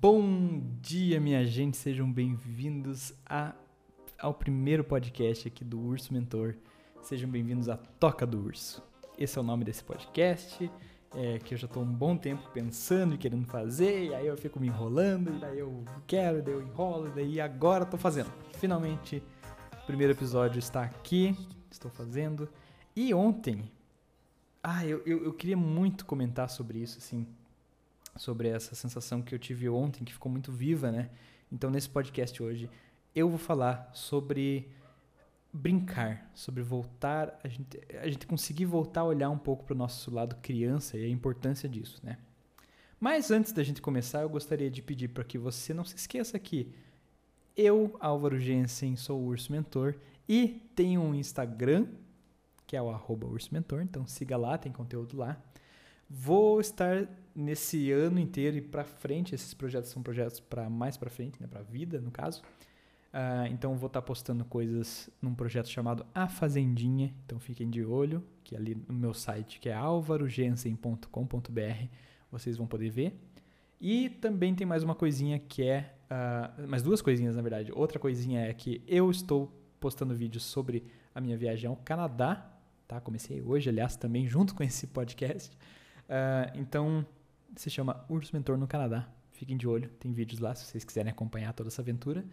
Bom 0.00 0.60
dia, 0.80 1.18
minha 1.18 1.44
gente, 1.44 1.76
sejam 1.76 2.08
bem-vindos 2.08 3.12
ao 4.16 4.32
primeiro 4.32 4.84
podcast 4.84 5.48
aqui 5.48 5.64
do 5.64 5.80
Urso 5.80 6.14
Mentor. 6.14 6.54
Sejam 7.02 7.28
bem-vindos 7.28 7.68
à 7.68 7.76
Toca 7.76 8.24
do 8.24 8.38
Urso. 8.38 8.80
Esse 9.18 9.36
é 9.36 9.40
o 9.40 9.44
nome 9.44 9.64
desse 9.64 9.82
podcast, 9.82 10.70
é, 11.16 11.40
que 11.40 11.52
eu 11.52 11.58
já 11.58 11.66
estou 11.66 11.82
um 11.82 11.92
bom 11.92 12.16
tempo 12.16 12.48
pensando 12.54 13.16
e 13.16 13.18
querendo 13.18 13.44
fazer, 13.48 14.04
e 14.04 14.14
aí 14.14 14.28
eu 14.28 14.36
fico 14.36 14.60
me 14.60 14.68
enrolando, 14.68 15.34
e 15.34 15.40
daí 15.40 15.58
eu 15.58 15.84
quero, 16.06 16.44
daí 16.44 16.54
eu 16.54 16.62
enrolo, 16.62 17.08
e 17.08 17.10
daí 17.10 17.40
agora 17.40 17.82
estou 17.82 17.98
fazendo. 17.98 18.32
Finalmente, 18.52 19.20
o 19.82 19.84
primeiro 19.84 20.12
episódio 20.12 20.60
está 20.60 20.84
aqui, 20.84 21.36
estou 21.68 21.90
fazendo. 21.90 22.48
E 22.94 23.12
ontem, 23.12 23.68
ah, 24.62 24.86
eu, 24.86 25.02
eu, 25.04 25.24
eu 25.24 25.32
queria 25.32 25.56
muito 25.56 26.06
comentar 26.06 26.48
sobre 26.48 26.78
isso, 26.78 26.98
assim 26.98 27.26
sobre 28.18 28.48
essa 28.48 28.74
sensação 28.74 29.22
que 29.22 29.34
eu 29.34 29.38
tive 29.38 29.68
ontem, 29.68 30.04
que 30.04 30.12
ficou 30.12 30.30
muito 30.30 30.52
viva, 30.52 30.92
né? 30.92 31.08
Então, 31.50 31.70
nesse 31.70 31.88
podcast 31.88 32.42
hoje, 32.42 32.68
eu 33.14 33.28
vou 33.28 33.38
falar 33.38 33.90
sobre 33.94 34.68
brincar, 35.52 36.30
sobre 36.34 36.62
voltar, 36.62 37.38
a 37.42 37.48
gente, 37.48 37.80
a 38.02 38.08
gente 38.08 38.26
conseguir 38.26 38.66
voltar 38.66 39.00
a 39.00 39.04
olhar 39.04 39.30
um 39.30 39.38
pouco 39.38 39.64
para 39.64 39.74
o 39.74 39.76
nosso 39.76 40.12
lado 40.12 40.36
criança 40.42 40.98
e 40.98 41.04
a 41.04 41.08
importância 41.08 41.68
disso, 41.68 42.00
né? 42.02 42.18
Mas 43.00 43.30
antes 43.30 43.52
da 43.52 43.62
gente 43.62 43.80
começar, 43.80 44.22
eu 44.22 44.28
gostaria 44.28 44.70
de 44.70 44.82
pedir 44.82 45.08
para 45.08 45.24
que 45.24 45.38
você 45.38 45.72
não 45.72 45.84
se 45.84 45.94
esqueça 45.94 46.38
que 46.38 46.74
eu, 47.56 47.96
Álvaro 48.00 48.38
Jensen, 48.38 48.96
sou 48.96 49.20
o 49.20 49.26
Urso 49.26 49.52
Mentor 49.52 49.94
e 50.28 50.62
tenho 50.74 51.00
um 51.00 51.14
Instagram, 51.14 51.86
que 52.66 52.76
é 52.76 52.82
o 52.82 52.90
arroba 52.90 53.26
Urso 53.26 53.48
Mentor, 53.52 53.82
então 53.82 54.06
siga 54.06 54.36
lá, 54.36 54.58
tem 54.58 54.70
conteúdo 54.70 55.16
lá. 55.16 55.40
Vou 56.10 56.60
estar 56.60 57.08
nesse 57.34 57.92
ano 57.92 58.18
inteiro 58.18 58.56
e 58.56 58.60
para 58.60 58.84
frente, 58.84 59.34
esses 59.34 59.54
projetos 59.54 59.90
são 59.90 60.02
projetos 60.02 60.40
para 60.40 60.68
mais 60.68 60.96
para 60.96 61.10
frente, 61.10 61.40
né, 61.40 61.46
para 61.46 61.62
vida, 61.62 62.00
no 62.00 62.10
caso. 62.10 62.42
Uh, 63.08 63.46
então 63.50 63.76
vou 63.76 63.86
estar 63.86 64.00
tá 64.00 64.06
postando 64.06 64.44
coisas 64.44 65.08
num 65.20 65.34
projeto 65.34 65.68
chamado 65.68 66.06
A 66.14 66.28
Fazendinha, 66.28 67.14
então 67.24 67.40
fiquem 67.40 67.70
de 67.70 67.82
olho, 67.82 68.22
que 68.44 68.54
ali 68.54 68.76
no 68.86 68.94
meu 68.94 69.14
site, 69.14 69.60
que 69.60 69.68
é 69.68 69.74
alvarogensen.com.br, 69.74 71.88
vocês 72.30 72.56
vão 72.56 72.66
poder 72.66 72.90
ver. 72.90 73.18
E 73.80 74.10
também 74.10 74.54
tem 74.54 74.66
mais 74.66 74.82
uma 74.82 74.94
coisinha 74.94 75.38
que 75.38 75.62
é, 75.62 75.94
uh, 76.10 76.68
mais 76.68 76.82
duas 76.82 77.00
coisinhas 77.00 77.36
na 77.36 77.42
verdade. 77.42 77.72
Outra 77.74 77.98
coisinha 77.98 78.42
é 78.42 78.52
que 78.52 78.82
eu 78.86 79.10
estou 79.10 79.52
postando 79.80 80.14
vídeos 80.14 80.44
sobre 80.44 80.84
a 81.14 81.20
minha 81.20 81.36
viagem 81.36 81.68
ao 81.68 81.76
Canadá, 81.76 82.50
tá? 82.86 83.00
Comecei 83.00 83.40
hoje, 83.40 83.68
aliás, 83.68 83.96
também 83.96 84.26
junto 84.26 84.54
com 84.54 84.62
esse 84.62 84.86
podcast. 84.86 85.56
Uh, 86.08 86.58
então, 86.58 87.06
se 87.56 87.70
chama 87.70 88.04
Urso 88.08 88.34
Mentor 88.34 88.56
no 88.56 88.66
Canadá. 88.66 89.08
Fiquem 89.32 89.56
de 89.56 89.68
olho, 89.68 89.88
tem 90.00 90.12
vídeos 90.12 90.40
lá 90.40 90.54
se 90.54 90.64
vocês 90.64 90.84
quiserem 90.84 91.10
acompanhar 91.10 91.52
toda 91.52 91.68
essa 91.68 91.82
aventura. 91.82 92.24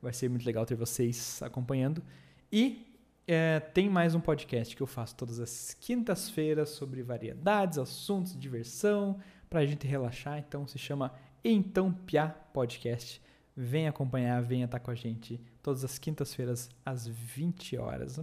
Vai 0.00 0.12
ser 0.12 0.28
muito 0.28 0.44
legal 0.44 0.64
ter 0.64 0.74
vocês 0.74 1.42
acompanhando. 1.42 2.02
E 2.50 2.92
é, 3.26 3.60
tem 3.60 3.88
mais 3.88 4.14
um 4.14 4.20
podcast 4.20 4.74
que 4.74 4.82
eu 4.82 4.86
faço 4.86 5.14
todas 5.14 5.38
as 5.38 5.74
quintas-feiras 5.74 6.70
sobre 6.70 7.02
variedades, 7.02 7.78
assuntos, 7.78 8.38
diversão, 8.38 9.18
para 9.48 9.60
a 9.60 9.66
gente 9.66 9.86
relaxar. 9.86 10.38
Então 10.38 10.66
se 10.66 10.78
chama 10.78 11.12
Então 11.44 11.92
Piá 11.92 12.28
Podcast. 12.28 13.22
Vem 13.54 13.86
acompanhar, 13.86 14.42
venha 14.42 14.64
estar 14.64 14.80
com 14.80 14.90
a 14.90 14.94
gente 14.94 15.40
todas 15.62 15.84
as 15.84 15.98
quintas-feiras 15.98 16.70
às 16.84 17.06
20 17.06 17.76
horas. 17.76 18.18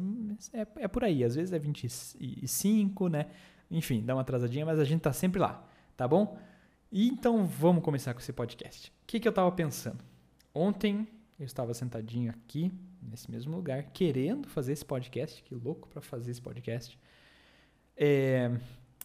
É, 0.51 0.67
é 0.83 0.87
por 0.87 1.03
aí, 1.03 1.23
às 1.23 1.35
vezes 1.35 1.53
é 1.53 1.59
25, 1.59 3.07
né? 3.07 3.27
Enfim, 3.71 4.03
dá 4.03 4.15
uma 4.15 4.21
atrasadinha, 4.21 4.65
mas 4.65 4.79
a 4.79 4.83
gente 4.83 5.01
tá 5.01 5.13
sempre 5.13 5.39
lá, 5.39 5.67
tá 5.99 6.07
bom? 6.07 6.39
E 6.89 7.09
então 7.09 7.45
vamos 7.45 7.83
começar 7.83 8.13
com 8.13 8.21
esse 8.21 8.31
podcast. 8.31 8.89
O 9.03 9.05
que, 9.05 9.19
que 9.19 9.27
eu 9.27 9.31
estava 9.31 9.51
pensando? 9.51 10.01
Ontem 10.55 11.05
eu 11.37 11.45
estava 11.45 11.73
sentadinho 11.73 12.31
aqui, 12.31 12.71
nesse 13.01 13.29
mesmo 13.29 13.53
lugar, 13.53 13.83
querendo 13.91 14.47
fazer 14.47 14.71
esse 14.71 14.85
podcast, 14.85 15.43
que 15.43 15.53
louco 15.53 15.89
para 15.89 15.99
fazer 15.99 16.31
esse 16.31 16.41
podcast. 16.41 16.97
É, 17.97 18.49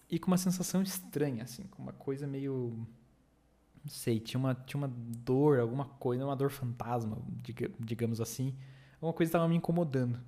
e 0.08 0.20
com 0.20 0.28
uma 0.28 0.36
sensação 0.36 0.82
estranha, 0.82 1.42
assim, 1.42 1.64
com 1.64 1.82
uma 1.82 1.92
coisa 1.92 2.28
meio. 2.28 2.86
Não 3.82 3.90
sei, 3.90 4.20
tinha 4.20 4.38
uma, 4.38 4.54
tinha 4.54 4.78
uma 4.78 4.88
dor, 4.88 5.58
alguma 5.58 5.86
coisa, 5.86 6.24
uma 6.24 6.36
dor 6.36 6.50
fantasma, 6.50 7.18
digamos 7.80 8.20
assim. 8.20 8.54
Alguma 8.94 9.12
coisa 9.12 9.30
estava 9.30 9.48
me 9.48 9.56
incomodando. 9.56 10.20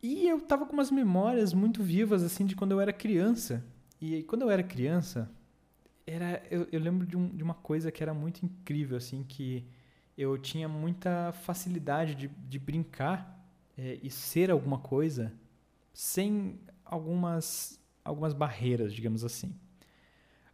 E 0.00 0.28
eu 0.28 0.40
tava 0.40 0.64
com 0.66 0.72
umas 0.74 0.92
memórias 0.92 1.52
muito 1.52 1.82
vivas, 1.82 2.22
assim, 2.22 2.46
de 2.46 2.54
quando 2.54 2.70
eu 2.70 2.80
era 2.80 2.92
criança. 2.92 3.64
E 4.00 4.22
quando 4.22 4.42
eu 4.42 4.50
era 4.50 4.62
criança, 4.62 5.28
era, 6.08 6.42
eu, 6.50 6.66
eu 6.72 6.80
lembro 6.80 7.06
de, 7.06 7.16
um, 7.16 7.28
de 7.28 7.42
uma 7.42 7.54
coisa 7.54 7.92
que 7.92 8.02
era 8.02 8.14
muito 8.14 8.44
incrível, 8.44 8.96
assim, 8.96 9.22
que 9.22 9.66
eu 10.16 10.38
tinha 10.38 10.68
muita 10.68 11.32
facilidade 11.32 12.14
de, 12.14 12.28
de 12.28 12.58
brincar 12.58 13.38
é, 13.76 13.98
e 14.02 14.10
ser 14.10 14.50
alguma 14.50 14.78
coisa 14.78 15.32
sem 15.92 16.58
algumas, 16.84 17.78
algumas 18.04 18.32
barreiras, 18.32 18.92
digamos 18.92 19.22
assim. 19.22 19.48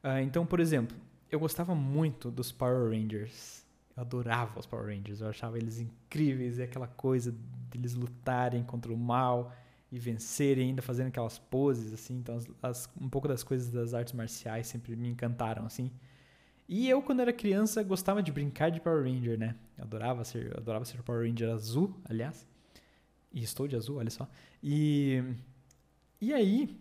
Uh, 0.03 0.19
então, 0.23 0.45
por 0.45 0.59
exemplo, 0.59 0.97
eu 1.31 1.39
gostava 1.39 1.75
muito 1.75 2.31
dos 2.31 2.51
Power 2.51 2.91
Rangers. 2.91 3.65
Eu 3.97 4.03
adorava 4.03 4.59
os 4.59 4.67
Power 4.67 4.87
Rangers, 4.87 5.21
eu 5.21 5.29
achava 5.29 5.57
eles 5.57 5.79
incríveis, 5.79 6.59
e 6.59 6.63
aquela 6.63 6.89
coisa 6.89 7.35
deles 7.71 7.95
lutarem 7.95 8.65
contra 8.65 8.93
o 8.93 8.97
mal 8.97 9.55
e 9.95 9.99
vencerem, 10.01 10.71
ainda 10.71 10.83
fazendo 10.83 11.07
aquelas 11.07 11.39
poses, 11.39 11.93
assim. 11.93 12.17
Então, 12.17 12.37
as, 12.37 12.49
as, 12.61 12.91
um 13.01 13.09
pouco 13.09 13.29
das 13.29 13.45
coisas 13.45 13.71
das 13.71 13.95
artes 13.95 14.13
marciais 14.13 14.67
sempre 14.67 14.97
me 14.97 15.09
encantaram, 15.09 15.65
assim. 15.65 15.89
E 16.69 16.89
eu, 16.91 17.01
quando 17.01 17.21
era 17.21 17.33
criança, 17.33 17.81
gostava 17.85 18.21
de 18.21 18.33
brincar 18.33 18.71
de 18.71 18.81
Power 18.81 19.05
Ranger, 19.05 19.39
né? 19.39 19.55
Adorava 19.79 20.25
ser, 20.25 20.53
adorava 20.57 20.85
ser 20.85 21.01
Power 21.05 21.29
Ranger 21.29 21.49
azul, 21.51 21.95
aliás. 22.07 22.45
E 23.33 23.45
estou 23.45 23.69
de 23.69 23.77
azul, 23.77 23.99
olha 23.99 24.11
só. 24.11 24.29
E, 24.61 25.23
e 26.21 26.35
aí, 26.35 26.77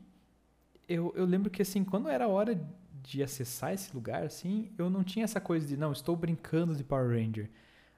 eu, 0.90 1.14
eu 1.16 1.26
lembro 1.26 1.52
que, 1.52 1.62
assim, 1.62 1.84
quando 1.84 2.10
era 2.10 2.28
hora 2.28 2.60
de 3.04 3.22
acessar 3.22 3.74
esse 3.74 3.94
lugar, 3.94 4.24
assim, 4.24 4.72
eu 4.76 4.90
não 4.90 5.04
tinha 5.04 5.24
essa 5.24 5.40
coisa 5.40 5.68
de, 5.68 5.78
não, 5.78 5.92
estou 5.92 6.16
brincando 6.16 6.76
de 6.76 6.84
Power 6.84 7.10
Ranger. 7.10 7.48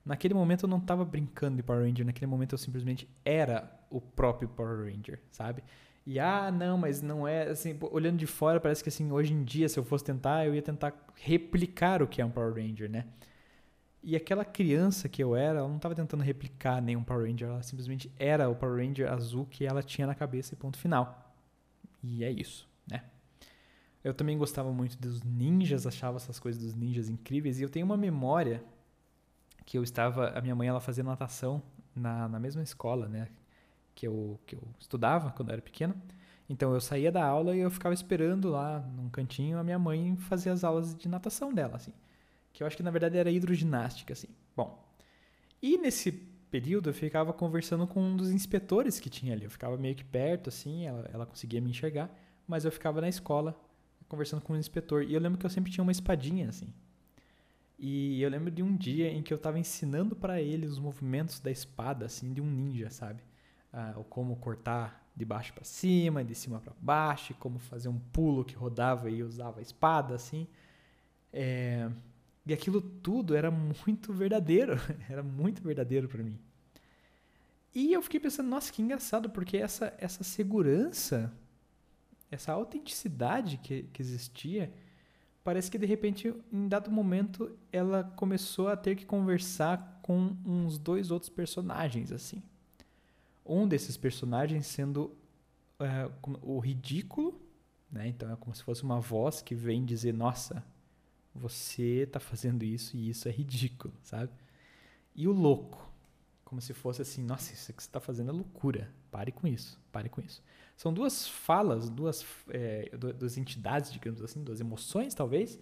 Naquele 0.05 0.35
momento 0.35 0.65
eu 0.65 0.69
não 0.69 0.77
estava 0.77 1.03
brincando 1.03 1.57
de 1.57 1.63
Power 1.63 1.83
Ranger, 1.83 2.05
naquele 2.05 2.27
momento 2.27 2.53
eu 2.53 2.57
simplesmente 2.59 3.09
era 3.23 3.71
o 3.89 3.99
próprio 3.99 4.47
Power 4.47 4.85
Ranger, 4.85 5.19
sabe? 5.31 5.63
E 6.05 6.19
ah, 6.19 6.51
não, 6.51 6.77
mas 6.77 7.01
não 7.01 7.27
é 7.27 7.49
assim, 7.49 7.75
olhando 7.91 8.17
de 8.17 8.27
fora, 8.27 8.59
parece 8.59 8.83
que 8.83 8.89
assim, 8.89 9.11
hoje 9.11 9.33
em 9.33 9.43
dia, 9.43 9.67
se 9.67 9.79
eu 9.79 9.83
fosse 9.83 10.03
tentar, 10.03 10.45
eu 10.45 10.53
ia 10.53 10.61
tentar 10.61 10.93
replicar 11.15 12.03
o 12.03 12.07
que 12.07 12.21
é 12.21 12.25
um 12.25 12.29
Power 12.29 12.53
Ranger, 12.53 12.87
né? 12.87 13.05
E 14.03 14.15
aquela 14.15 14.45
criança 14.45 15.09
que 15.09 15.23
eu 15.23 15.35
era, 15.35 15.57
ela 15.57 15.67
não 15.67 15.77
estava 15.77 15.95
tentando 15.95 16.21
replicar 16.21 16.79
nenhum 16.79 17.03
Power 17.03 17.27
Ranger, 17.27 17.47
ela 17.47 17.63
simplesmente 17.63 18.11
era 18.19 18.47
o 18.47 18.55
Power 18.55 18.85
Ranger 18.85 19.11
azul 19.11 19.47
que 19.47 19.65
ela 19.65 19.81
tinha 19.81 20.05
na 20.05 20.13
cabeça 20.13 20.53
e 20.53 20.57
ponto 20.57 20.77
final. 20.77 21.33
E 22.03 22.23
é 22.23 22.29
isso, 22.29 22.69
né? 22.87 23.03
Eu 24.03 24.13
também 24.13 24.37
gostava 24.37 24.71
muito 24.71 24.95
dos 24.99 25.23
ninjas, 25.23 25.87
achava 25.87 26.17
essas 26.17 26.39
coisas 26.39 26.61
dos 26.61 26.75
ninjas 26.75 27.09
incríveis. 27.09 27.59
E 27.59 27.63
eu 27.63 27.69
tenho 27.69 27.87
uma 27.87 27.97
memória 27.97 28.63
que 29.65 29.77
eu 29.77 29.83
estava, 29.83 30.29
a 30.29 30.41
minha 30.41 30.55
mãe 30.55 30.67
ela 30.67 30.79
fazia 30.79 31.03
natação 31.03 31.61
na, 31.95 32.27
na 32.29 32.39
mesma 32.39 32.61
escola, 32.61 33.07
né? 33.07 33.27
Que 33.93 34.07
eu, 34.07 34.39
que 34.45 34.55
eu 34.55 34.61
estudava 34.79 35.31
quando 35.31 35.49
eu 35.49 35.53
era 35.53 35.61
pequeno. 35.61 35.95
Então 36.47 36.73
eu 36.73 36.81
saía 36.81 37.11
da 37.11 37.25
aula 37.25 37.55
e 37.55 37.59
eu 37.59 37.71
ficava 37.71 37.93
esperando 37.93 38.49
lá 38.49 38.79
num 38.79 39.09
cantinho 39.09 39.57
a 39.57 39.63
minha 39.63 39.79
mãe 39.79 40.15
fazer 40.17 40.51
as 40.51 40.63
aulas 40.63 40.93
de 40.95 41.07
natação 41.09 41.53
dela, 41.53 41.75
assim. 41.77 41.93
Que 42.53 42.61
eu 42.61 42.67
acho 42.67 42.77
que 42.77 42.83
na 42.83 42.91
verdade 42.91 43.17
era 43.17 43.31
hidroginástica, 43.31 44.13
assim. 44.13 44.27
Bom, 44.55 44.85
e 45.61 45.77
nesse 45.77 46.11
período 46.11 46.89
eu 46.89 46.93
ficava 46.93 47.33
conversando 47.33 47.87
com 47.87 48.01
um 48.01 48.15
dos 48.15 48.29
inspetores 48.31 48.99
que 48.99 49.09
tinha 49.09 49.33
ali. 49.33 49.45
Eu 49.45 49.49
ficava 49.49 49.75
meio 49.77 49.95
que 49.95 50.03
perto, 50.03 50.49
assim, 50.49 50.85
ela, 50.85 51.09
ela 51.11 51.25
conseguia 51.25 51.59
me 51.59 51.71
enxergar, 51.71 52.13
mas 52.47 52.63
eu 52.63 52.71
ficava 52.71 53.01
na 53.01 53.09
escola 53.09 53.59
conversando 54.07 54.41
com 54.41 54.53
o 54.53 54.57
inspetor. 54.57 55.03
E 55.03 55.13
eu 55.13 55.19
lembro 55.19 55.39
que 55.39 55.45
eu 55.45 55.49
sempre 55.49 55.71
tinha 55.71 55.81
uma 55.81 55.91
espadinha, 55.91 56.49
assim. 56.49 56.71
E 57.77 58.21
eu 58.21 58.29
lembro 58.29 58.49
de 58.49 58.63
um 58.63 58.75
dia 58.75 59.11
em 59.11 59.21
que 59.21 59.33
eu 59.33 59.37
estava 59.37 59.59
ensinando 59.59 60.15
para 60.15 60.41
ele 60.41 60.65
os 60.65 60.79
movimentos 60.79 61.39
da 61.39 61.51
espada, 61.51 62.05
assim, 62.05 62.33
de 62.33 62.41
um 62.41 62.49
ninja, 62.49 62.89
sabe? 62.89 63.21
Ah, 63.71 63.93
como 64.09 64.35
cortar 64.37 65.05
de 65.15 65.25
baixo 65.25 65.53
para 65.53 65.63
cima, 65.63 66.23
de 66.23 66.33
cima 66.33 66.59
para 66.59 66.73
baixo, 66.79 67.33
como 67.35 67.59
fazer 67.59 67.89
um 67.89 67.99
pulo 67.99 68.45
que 68.45 68.55
rodava 68.55 69.09
e 69.09 69.21
usava 69.23 69.59
a 69.59 69.61
espada, 69.61 70.15
assim. 70.15 70.47
É... 71.33 71.89
E 72.45 72.53
aquilo 72.53 72.79
tudo 72.81 73.35
era 73.35 73.51
muito 73.51 74.13
verdadeiro, 74.13 74.75
era 75.09 75.23
muito 75.23 75.61
verdadeiro 75.61 76.07
para 76.07 76.23
mim. 76.23 76.39
E 77.73 77.91
eu 77.91 78.01
fiquei 78.01 78.19
pensando, 78.19 78.49
nossa, 78.49 78.71
que 78.71 78.81
engraçado, 78.81 79.29
porque 79.29 79.57
essa, 79.57 79.93
essa 79.97 80.23
segurança 80.23 81.33
essa 82.35 82.51
autenticidade 82.51 83.57
que, 83.57 83.83
que 83.83 84.01
existia, 84.01 84.71
parece 85.45 85.69
que 85.69 85.77
de 85.77 85.85
repente, 85.85 86.33
em 86.51 86.67
dado 86.67 86.89
momento, 86.89 87.55
ela 87.71 88.03
começou 88.03 88.67
a 88.67 88.75
ter 88.75 88.95
que 88.95 89.05
conversar 89.05 89.99
com 90.01 90.35
uns 90.43 90.79
dois 90.79 91.11
outros 91.11 91.29
personagens, 91.29 92.11
assim. 92.11 92.41
Um 93.45 93.67
desses 93.67 93.95
personagens 93.95 94.65
sendo 94.65 95.15
uh, 95.79 96.11
o 96.41 96.57
ridículo, 96.57 97.39
né? 97.91 98.07
Então 98.07 98.33
é 98.33 98.35
como 98.35 98.55
se 98.55 98.63
fosse 98.63 98.81
uma 98.81 98.99
voz 98.99 99.43
que 99.43 99.53
vem 99.53 99.85
dizer, 99.85 100.15
nossa, 100.15 100.65
você 101.33 102.09
tá 102.11 102.19
fazendo 102.19 102.63
isso 102.63 102.97
e 102.97 103.07
isso 103.11 103.27
é 103.29 103.31
ridículo, 103.31 103.93
sabe? 104.01 104.31
E 105.13 105.27
o 105.27 105.31
louco, 105.31 105.87
como 106.45 106.61
se 106.61 106.73
fosse 106.73 107.01
assim, 107.01 107.23
nossa, 107.23 107.51
isso 107.51 107.73
que 107.73 107.81
você 107.81 107.89
está 107.89 107.99
fazendo 107.99 108.29
é 108.29 108.33
loucura, 108.33 108.89
pare 109.11 109.31
com 109.31 109.47
isso, 109.47 109.81
pare 109.91 110.07
com 110.07 110.21
isso. 110.21 110.43
São 110.77 110.93
duas 110.93 111.27
falas, 111.27 111.89
duas, 111.89 112.23
é, 112.49 112.91
duas 112.95 113.37
entidades, 113.37 113.91
digamos 113.91 114.21
assim, 114.21 114.43
duas 114.43 114.61
emoções 114.61 115.15
talvez, 115.15 115.59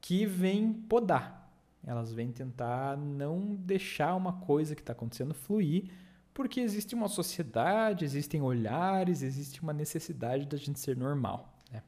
que 0.00 0.24
vêm 0.24 0.72
podar. 0.72 1.50
Elas 1.84 2.12
vêm 2.12 2.30
tentar 2.30 2.96
não 2.96 3.56
deixar 3.56 4.14
uma 4.14 4.34
coisa 4.34 4.76
que 4.76 4.82
está 4.82 4.92
acontecendo 4.92 5.34
fluir, 5.34 5.90
porque 6.32 6.60
existe 6.60 6.94
uma 6.94 7.08
sociedade, 7.08 8.04
existem 8.04 8.40
olhares, 8.40 9.22
existe 9.22 9.60
uma 9.60 9.72
necessidade 9.72 10.46
da 10.46 10.56
gente 10.56 10.78
ser 10.78 10.96
normal. 10.96 11.58
Né? 11.72 11.82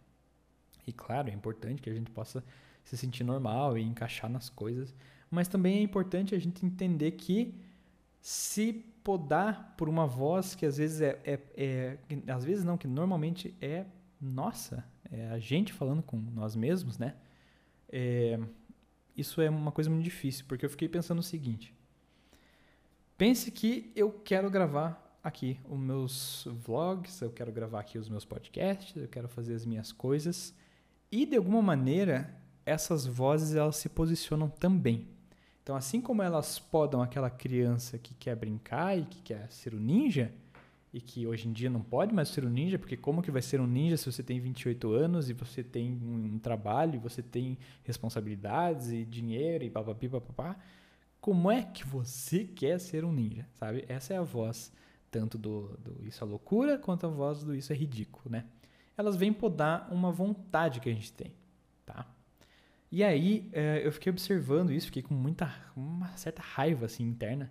E 0.84 0.92
claro, 0.92 1.28
é 1.30 1.32
importante 1.32 1.80
que 1.80 1.90
a 1.90 1.94
gente 1.94 2.10
possa 2.10 2.42
se 2.84 2.96
sentir 2.96 3.22
normal 3.22 3.78
e 3.78 3.82
encaixar 3.82 4.28
nas 4.28 4.48
coisas, 4.48 4.94
mas 5.30 5.46
também 5.46 5.78
é 5.78 5.82
importante 5.82 6.34
a 6.34 6.38
gente 6.38 6.66
entender 6.66 7.12
que 7.12 7.54
se 8.22 8.72
podar 9.02 9.74
por 9.76 9.88
uma 9.88 10.06
voz 10.06 10.54
que 10.54 10.64
às 10.64 10.76
vezes 10.76 11.00
é, 11.00 11.18
é, 11.24 11.40
é 11.56 12.32
às 12.32 12.44
vezes 12.44 12.62
não, 12.62 12.78
que 12.78 12.86
normalmente 12.86 13.52
é 13.60 13.84
nossa, 14.20 14.84
é 15.10 15.28
a 15.30 15.40
gente 15.40 15.72
falando 15.72 16.04
com 16.04 16.16
nós 16.16 16.54
mesmos, 16.54 16.98
né? 16.98 17.16
É, 17.88 18.38
isso 19.16 19.42
é 19.42 19.50
uma 19.50 19.72
coisa 19.72 19.90
muito 19.90 20.04
difícil, 20.04 20.44
porque 20.46 20.64
eu 20.64 20.70
fiquei 20.70 20.88
pensando 20.88 21.18
o 21.18 21.22
seguinte: 21.22 21.74
pense 23.18 23.50
que 23.50 23.90
eu 23.96 24.12
quero 24.12 24.48
gravar 24.48 25.18
aqui 25.20 25.58
os 25.68 25.78
meus 25.80 26.48
vlogs, 26.64 27.20
eu 27.20 27.30
quero 27.32 27.50
gravar 27.50 27.80
aqui 27.80 27.98
os 27.98 28.08
meus 28.08 28.24
podcasts, 28.24 28.94
eu 28.94 29.08
quero 29.08 29.26
fazer 29.26 29.54
as 29.54 29.66
minhas 29.66 29.90
coisas, 29.90 30.54
e 31.10 31.26
de 31.26 31.36
alguma 31.36 31.60
maneira 31.60 32.40
essas 32.64 33.04
vozes 33.04 33.56
elas 33.56 33.74
se 33.74 33.88
posicionam 33.88 34.48
também. 34.48 35.08
Então, 35.62 35.76
assim 35.76 36.00
como 36.00 36.22
elas 36.22 36.58
podam 36.58 37.00
aquela 37.00 37.30
criança 37.30 37.96
que 37.98 38.14
quer 38.14 38.34
brincar 38.34 38.98
e 38.98 39.04
que 39.04 39.22
quer 39.22 39.50
ser 39.50 39.74
um 39.74 39.78
ninja, 39.78 40.32
e 40.92 41.00
que 41.00 41.26
hoje 41.26 41.48
em 41.48 41.52
dia 41.52 41.70
não 41.70 41.80
pode 41.80 42.12
mais 42.12 42.28
ser 42.28 42.44
um 42.44 42.50
ninja, 42.50 42.78
porque 42.78 42.96
como 42.96 43.22
que 43.22 43.30
vai 43.30 43.40
ser 43.40 43.60
um 43.60 43.66
ninja 43.66 43.96
se 43.96 44.10
você 44.10 44.22
tem 44.22 44.38
28 44.38 44.92
anos 44.92 45.30
e 45.30 45.32
você 45.32 45.62
tem 45.62 45.92
um 45.92 46.38
trabalho, 46.38 46.96
e 46.96 46.98
você 46.98 47.22
tem 47.22 47.56
responsabilidades 47.82 48.90
e 48.90 49.04
dinheiro 49.04 49.64
e 49.64 49.70
papapi 49.70 50.08
papapá? 50.08 50.56
Como 51.20 51.50
é 51.50 51.62
que 51.62 51.86
você 51.86 52.44
quer 52.44 52.78
ser 52.78 53.04
um 53.04 53.12
ninja, 53.12 53.46
sabe? 53.54 53.84
Essa 53.88 54.14
é 54.14 54.16
a 54.18 54.22
voz 54.22 54.72
tanto 55.12 55.36
do, 55.36 55.78
do 55.78 56.04
isso 56.06 56.24
é 56.24 56.26
loucura 56.26 56.78
quanto 56.78 57.06
a 57.06 57.10
voz 57.10 57.44
do 57.44 57.54
isso 57.54 57.72
é 57.72 57.76
ridículo, 57.76 58.30
né? 58.30 58.46
Elas 58.96 59.14
vêm 59.14 59.32
podar 59.32 59.88
uma 59.92 60.10
vontade 60.10 60.80
que 60.80 60.88
a 60.88 60.92
gente 60.92 61.12
tem, 61.12 61.34
tá? 61.84 62.06
E 62.92 63.02
aí 63.02 63.48
é, 63.54 63.80
eu 63.82 63.90
fiquei 63.90 64.10
observando 64.10 64.70
isso, 64.70 64.86
fiquei 64.86 65.02
com 65.02 65.14
muita, 65.14 65.50
uma 65.74 66.14
certa 66.14 66.42
raiva 66.42 66.84
assim 66.84 67.02
interna, 67.04 67.50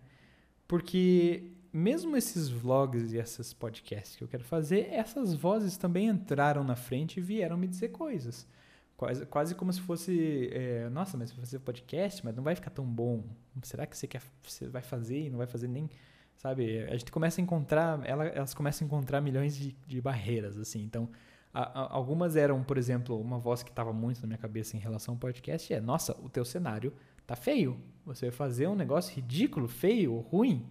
porque 0.68 1.52
mesmo 1.74 2.16
esses 2.16 2.48
vlogs 2.48 3.12
e 3.12 3.18
esses 3.18 3.52
podcasts 3.52 4.16
que 4.16 4.24
eu 4.24 4.28
quero 4.28 4.44
fazer, 4.44 4.88
essas 4.92 5.34
vozes 5.34 5.78
também 5.78 6.08
entraram 6.08 6.64
na 6.64 6.76
frente 6.76 7.18
e 7.18 7.24
vieram 7.24 7.58
me 7.58 7.68
dizer 7.68 7.90
coisas. 7.90 8.48
Quase, 8.96 9.26
quase 9.26 9.56
como 9.56 9.74
se 9.74 9.82
fosse, 9.82 10.52
é, 10.54 10.88
nossa, 10.92 11.18
mas 11.18 11.32
você 11.32 11.40
fazer 11.40 11.60
podcast, 11.60 12.24
mas 12.24 12.36
não 12.36 12.44
vai 12.44 12.54
ficar 12.54 12.70
tão 12.70 12.86
bom. 12.86 13.24
Será 13.64 13.88
que 13.88 13.98
você 13.98 14.06
quer, 14.06 14.22
você 14.44 14.68
vai 14.68 14.84
fazer 14.84 15.26
e 15.26 15.30
não 15.32 15.40
vai 15.40 15.48
fazer 15.48 15.68
nem, 15.68 15.90
sabe? 16.38 16.84
A 16.84 16.96
gente 16.96 17.12
começa 17.12 17.42
a 17.42 17.44
encontrar, 17.44 18.00
ela, 18.06 18.26
elas 18.28 18.54
começam 18.54 18.86
a 18.86 18.88
encontrar 18.88 19.22
milhões 19.22 19.56
de, 19.56 19.76
de 19.88 20.00
barreiras, 20.00 20.56
assim. 20.56 20.84
Então, 20.84 21.10
algumas 21.54 22.36
eram, 22.36 22.64
por 22.64 22.78
exemplo, 22.78 23.20
uma 23.20 23.38
voz 23.38 23.62
que 23.62 23.70
estava 23.70 23.92
muito 23.92 24.22
na 24.22 24.28
minha 24.28 24.38
cabeça 24.38 24.78
em 24.78 24.80
relação 24.80 25.16
ao 25.16 25.20
podcast 25.20 25.74
é: 25.74 25.82
nossa, 25.82 26.18
o 26.22 26.30
teu 26.30 26.46
cenário 26.46 26.94
tá 27.28 27.36
feio. 27.36 27.80
Você 28.06 28.28
vai 28.28 28.36
fazer 28.36 28.68
um 28.68 28.76
negócio 28.76 29.14
ridículo, 29.14 29.68
feio, 29.68 30.18
ruim. 30.20 30.66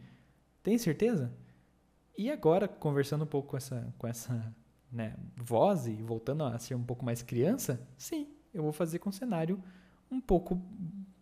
Tem 0.62 0.78
certeza? 0.78 1.32
E 2.16 2.30
agora, 2.30 2.66
conversando 2.66 3.24
um 3.24 3.26
pouco 3.26 3.48
com 3.50 3.56
essa, 3.56 3.94
com 3.96 4.06
essa 4.06 4.54
né, 4.90 5.14
voz 5.36 5.86
e 5.86 5.94
voltando 6.02 6.44
a 6.44 6.58
ser 6.58 6.74
um 6.74 6.82
pouco 6.82 7.04
mais 7.04 7.22
criança, 7.22 7.86
sim, 7.96 8.28
eu 8.52 8.62
vou 8.62 8.72
fazer 8.72 8.98
com 8.98 9.08
um 9.08 9.12
cenário 9.12 9.62
um 10.10 10.20
pouco 10.20 10.60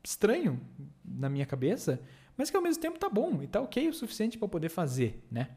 estranho 0.02 0.60
na 1.04 1.28
minha 1.28 1.44
cabeça, 1.44 2.00
mas 2.36 2.50
que 2.50 2.56
ao 2.56 2.62
mesmo 2.62 2.80
tempo 2.80 2.98
tá 2.98 3.08
bom 3.08 3.42
e 3.42 3.46
tá 3.46 3.60
ok 3.60 3.88
o 3.88 3.92
suficiente 3.92 4.38
para 4.38 4.48
poder 4.48 4.70
fazer, 4.70 5.24
né? 5.30 5.50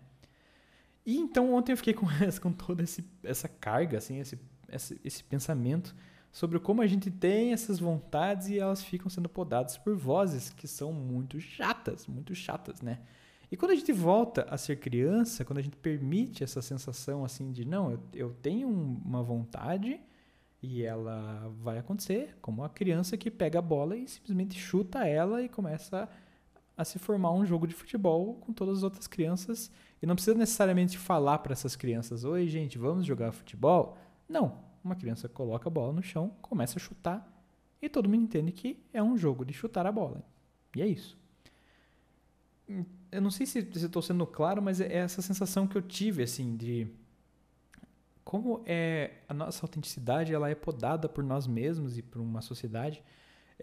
E 1.05 1.17
então 1.17 1.53
ontem 1.53 1.71
eu 1.71 1.77
fiquei 1.77 1.93
com, 1.93 2.05
com 2.41 2.51
toda 2.51 2.83
essa 3.23 3.47
carga, 3.47 3.97
assim, 3.97 4.19
esse, 4.19 4.39
esse, 4.69 5.01
esse 5.03 5.23
pensamento 5.23 5.95
sobre 6.31 6.59
como 6.59 6.81
a 6.81 6.87
gente 6.87 7.11
tem 7.11 7.51
essas 7.51 7.79
vontades 7.79 8.47
e 8.47 8.57
elas 8.57 8.81
ficam 8.83 9.09
sendo 9.09 9.27
podadas 9.27 9.77
por 9.77 9.95
vozes 9.95 10.49
que 10.49 10.67
são 10.67 10.93
muito 10.93 11.39
chatas, 11.39 12.07
muito 12.07 12.33
chatas, 12.33 12.81
né? 12.81 12.99
E 13.51 13.57
quando 13.57 13.71
a 13.71 13.75
gente 13.75 13.91
volta 13.91 14.47
a 14.49 14.57
ser 14.57 14.77
criança, 14.77 15.43
quando 15.43 15.57
a 15.57 15.61
gente 15.61 15.75
permite 15.75 16.41
essa 16.41 16.61
sensação 16.61 17.25
assim 17.25 17.51
de 17.51 17.65
não, 17.65 17.91
eu, 17.91 17.99
eu 18.13 18.33
tenho 18.41 18.69
uma 18.69 19.21
vontade 19.21 19.99
e 20.63 20.83
ela 20.83 21.51
vai 21.61 21.77
acontecer, 21.77 22.37
como 22.41 22.63
a 22.63 22.69
criança 22.69 23.17
que 23.17 23.29
pega 23.29 23.59
a 23.59 23.61
bola 23.61 23.97
e 23.97 24.07
simplesmente 24.07 24.57
chuta 24.57 25.05
ela 25.05 25.41
e 25.41 25.49
começa 25.49 26.07
a 26.77 26.85
se 26.85 26.97
formar 26.97 27.33
um 27.33 27.45
jogo 27.45 27.67
de 27.67 27.73
futebol 27.73 28.35
com 28.35 28.53
todas 28.53 28.77
as 28.77 28.83
outras 28.83 29.05
crianças 29.05 29.69
e 30.01 30.05
não 30.05 30.15
precisa 30.15 30.37
necessariamente 30.37 30.97
falar 30.97 31.39
para 31.39 31.53
essas 31.53 31.75
crianças: 31.75 32.23
Oi, 32.23 32.47
gente, 32.47 32.77
vamos 32.77 33.05
jogar 33.05 33.31
futebol? 33.31 33.97
Não. 34.27 34.69
Uma 34.83 34.95
criança 34.95 35.29
coloca 35.29 35.69
a 35.69 35.71
bola 35.71 35.93
no 35.93 36.01
chão, 36.01 36.35
começa 36.41 36.79
a 36.79 36.81
chutar 36.81 37.31
e 37.79 37.87
todo 37.87 38.09
mundo 38.09 38.23
entende 38.23 38.51
que 38.51 38.83
é 38.91 39.01
um 39.01 39.15
jogo 39.15 39.45
de 39.45 39.53
chutar 39.53 39.85
a 39.85 39.91
bola. 39.91 40.23
E 40.75 40.81
é 40.81 40.87
isso. 40.87 41.19
Eu 43.11 43.21
não 43.21 43.29
sei 43.29 43.45
se 43.45 43.59
estou 43.59 44.01
sendo 44.01 44.25
claro, 44.25 44.61
mas 44.61 44.81
é 44.81 44.91
essa 44.91 45.21
sensação 45.21 45.67
que 45.67 45.77
eu 45.77 45.81
tive, 45.81 46.23
assim, 46.23 46.55
de 46.55 46.87
como 48.23 48.63
é 48.65 49.17
a 49.27 49.33
nossa 49.33 49.63
autenticidade 49.63 50.33
ela 50.33 50.49
é 50.49 50.55
podada 50.55 51.09
por 51.09 51.23
nós 51.23 51.45
mesmos 51.45 51.97
e 51.97 52.01
por 52.01 52.21
uma 52.21 52.41
sociedade 52.41 53.03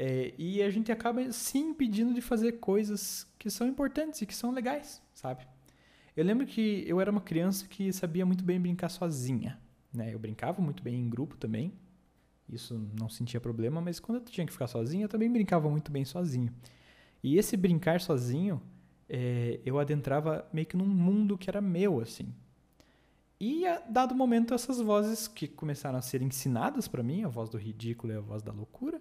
é, 0.01 0.33
e 0.39 0.63
a 0.63 0.71
gente 0.71 0.93
acaba 0.93 1.33
se 1.33 1.59
impedindo 1.59 2.15
de 2.15 2.21
fazer 2.21 2.53
coisas 2.61 3.27
que 3.37 3.51
são 3.51 3.67
importantes 3.67 4.23
e 4.23 4.27
que 4.27 4.35
são 4.35 4.53
legais, 4.53 5.03
sabe? 5.13 5.45
Eu 6.19 6.25
lembro 6.25 6.45
que 6.49 6.83
eu 6.85 7.01
era 7.01 7.13
uma 7.13 7.21
criança 7.21 7.65
que 7.69 7.93
sabia 7.93 8.27
muito 8.27 8.43
bem 8.43 8.61
brincar 8.61 8.89
sozinha. 8.89 9.57
Né? 9.95 10.13
Eu 10.13 10.19
brincava 10.19 10.61
muito 10.61 10.83
bem 10.83 11.01
em 11.01 11.09
grupo 11.09 11.37
também. 11.37 11.73
Isso 12.49 12.77
não 12.99 13.09
sentia 13.09 13.41
problema, 13.41 13.81
mas 13.81 14.01
quando 14.01 14.19
eu 14.19 14.25
tinha 14.25 14.45
que 14.45 14.53
ficar 14.53 14.67
sozinho, 14.67 15.05
eu 15.05 15.09
também 15.09 15.31
brincava 15.31 15.71
muito 15.71 15.93
bem 15.93 16.05
sozinho. 16.05 16.53
E 17.23 17.39
esse 17.39 17.57
brincar 17.57 18.01
sozinho, 18.01 18.61
é, 19.09 19.61
eu 19.65 19.79
adentrava 19.79 20.45
meio 20.53 20.67
que 20.67 20.77
num 20.77 20.89
mundo 20.89 21.39
que 21.39 21.49
era 21.49 21.61
meu, 21.61 22.01
assim. 22.01 22.35
E 23.39 23.65
a 23.65 23.79
dado 23.79 24.13
momento, 24.13 24.55
essas 24.55 24.81
vozes 24.81 25.29
que 25.29 25.47
começaram 25.47 26.01
a 26.01 26.03
ser 26.03 26.21
ensinadas 26.21 26.89
para 26.89 27.01
mim, 27.01 27.23
a 27.23 27.29
voz 27.29 27.49
do 27.49 27.57
ridículo 27.57 28.13
e 28.13 28.17
a 28.17 28.21
voz 28.21 28.43
da 28.43 28.51
loucura, 28.51 29.01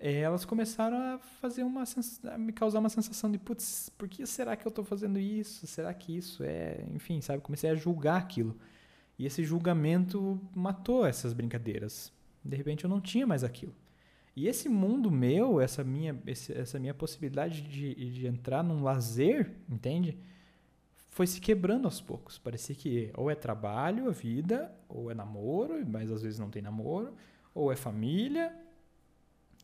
elas 0.00 0.46
começaram 0.46 0.96
a 0.96 1.18
fazer 1.18 1.62
uma 1.62 1.84
a 2.32 2.38
me 2.38 2.52
causar 2.52 2.78
uma 2.78 2.88
sensação 2.88 3.30
de 3.30 3.38
putz, 3.38 3.90
por 3.98 4.08
que 4.08 4.26
será 4.26 4.56
que 4.56 4.66
eu 4.66 4.70
estou 4.70 4.82
fazendo 4.82 5.18
isso? 5.18 5.66
Será 5.66 5.92
que 5.92 6.16
isso 6.16 6.42
é, 6.42 6.86
enfim, 6.94 7.20
sabe? 7.20 7.42
Comecei 7.42 7.68
a 7.68 7.74
julgar 7.74 8.16
aquilo. 8.16 8.56
E 9.18 9.26
esse 9.26 9.44
julgamento 9.44 10.40
matou 10.54 11.04
essas 11.04 11.34
brincadeiras. 11.34 12.10
De 12.42 12.56
repente 12.56 12.84
eu 12.84 12.90
não 12.90 13.00
tinha 13.00 13.26
mais 13.26 13.44
aquilo. 13.44 13.74
E 14.34 14.48
esse 14.48 14.70
mundo 14.70 15.10
meu, 15.10 15.60
essa 15.60 15.84
minha, 15.84 16.18
essa 16.26 16.78
minha 16.78 16.94
possibilidade 16.94 17.60
de, 17.60 17.94
de 17.94 18.26
entrar 18.26 18.62
num 18.62 18.82
lazer, 18.82 19.52
entende? 19.68 20.16
Foi 21.10 21.26
se 21.26 21.38
quebrando 21.42 21.84
aos 21.84 22.00
poucos. 22.00 22.38
Parecia 22.38 22.74
que 22.74 23.10
ou 23.14 23.30
é 23.30 23.34
trabalho, 23.34 24.08
a 24.08 24.12
vida, 24.12 24.72
ou 24.88 25.10
é 25.10 25.14
namoro, 25.14 25.84
mas 25.86 26.10
às 26.10 26.22
vezes 26.22 26.38
não 26.38 26.48
tem 26.48 26.62
namoro, 26.62 27.12
ou 27.54 27.70
é 27.70 27.76
família, 27.76 28.56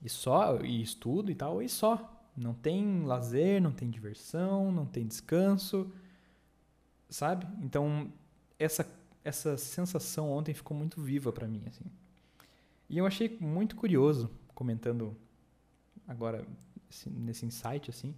e 0.03 0.09
só, 0.09 0.61
e 0.61 0.83
estudo 0.83 1.31
e 1.31 1.35
tal, 1.35 1.63
e 1.63 1.69
só. 1.69 2.13
Não 2.37 2.53
tem 2.53 3.03
lazer, 3.05 3.63
não 3.63 3.73
tem 3.73 3.89
diversão, 3.89 4.71
não 4.71 4.85
tem 4.85 5.07
descanso, 5.07 5.91
sabe? 7.09 7.47
Então, 7.63 8.13
essa, 8.59 8.87
essa 9.25 9.57
sensação 9.57 10.31
ontem 10.31 10.53
ficou 10.53 10.77
muito 10.77 11.01
viva 11.01 11.33
para 11.33 11.49
mim, 11.49 11.63
assim. 11.67 11.85
E 12.89 12.99
eu 12.99 13.07
achei 13.07 13.37
muito 13.41 13.75
curioso, 13.75 14.31
comentando 14.55 15.17
agora 16.07 16.47
nesse 17.07 17.47
insight, 17.47 17.91
assim, 17.91 18.15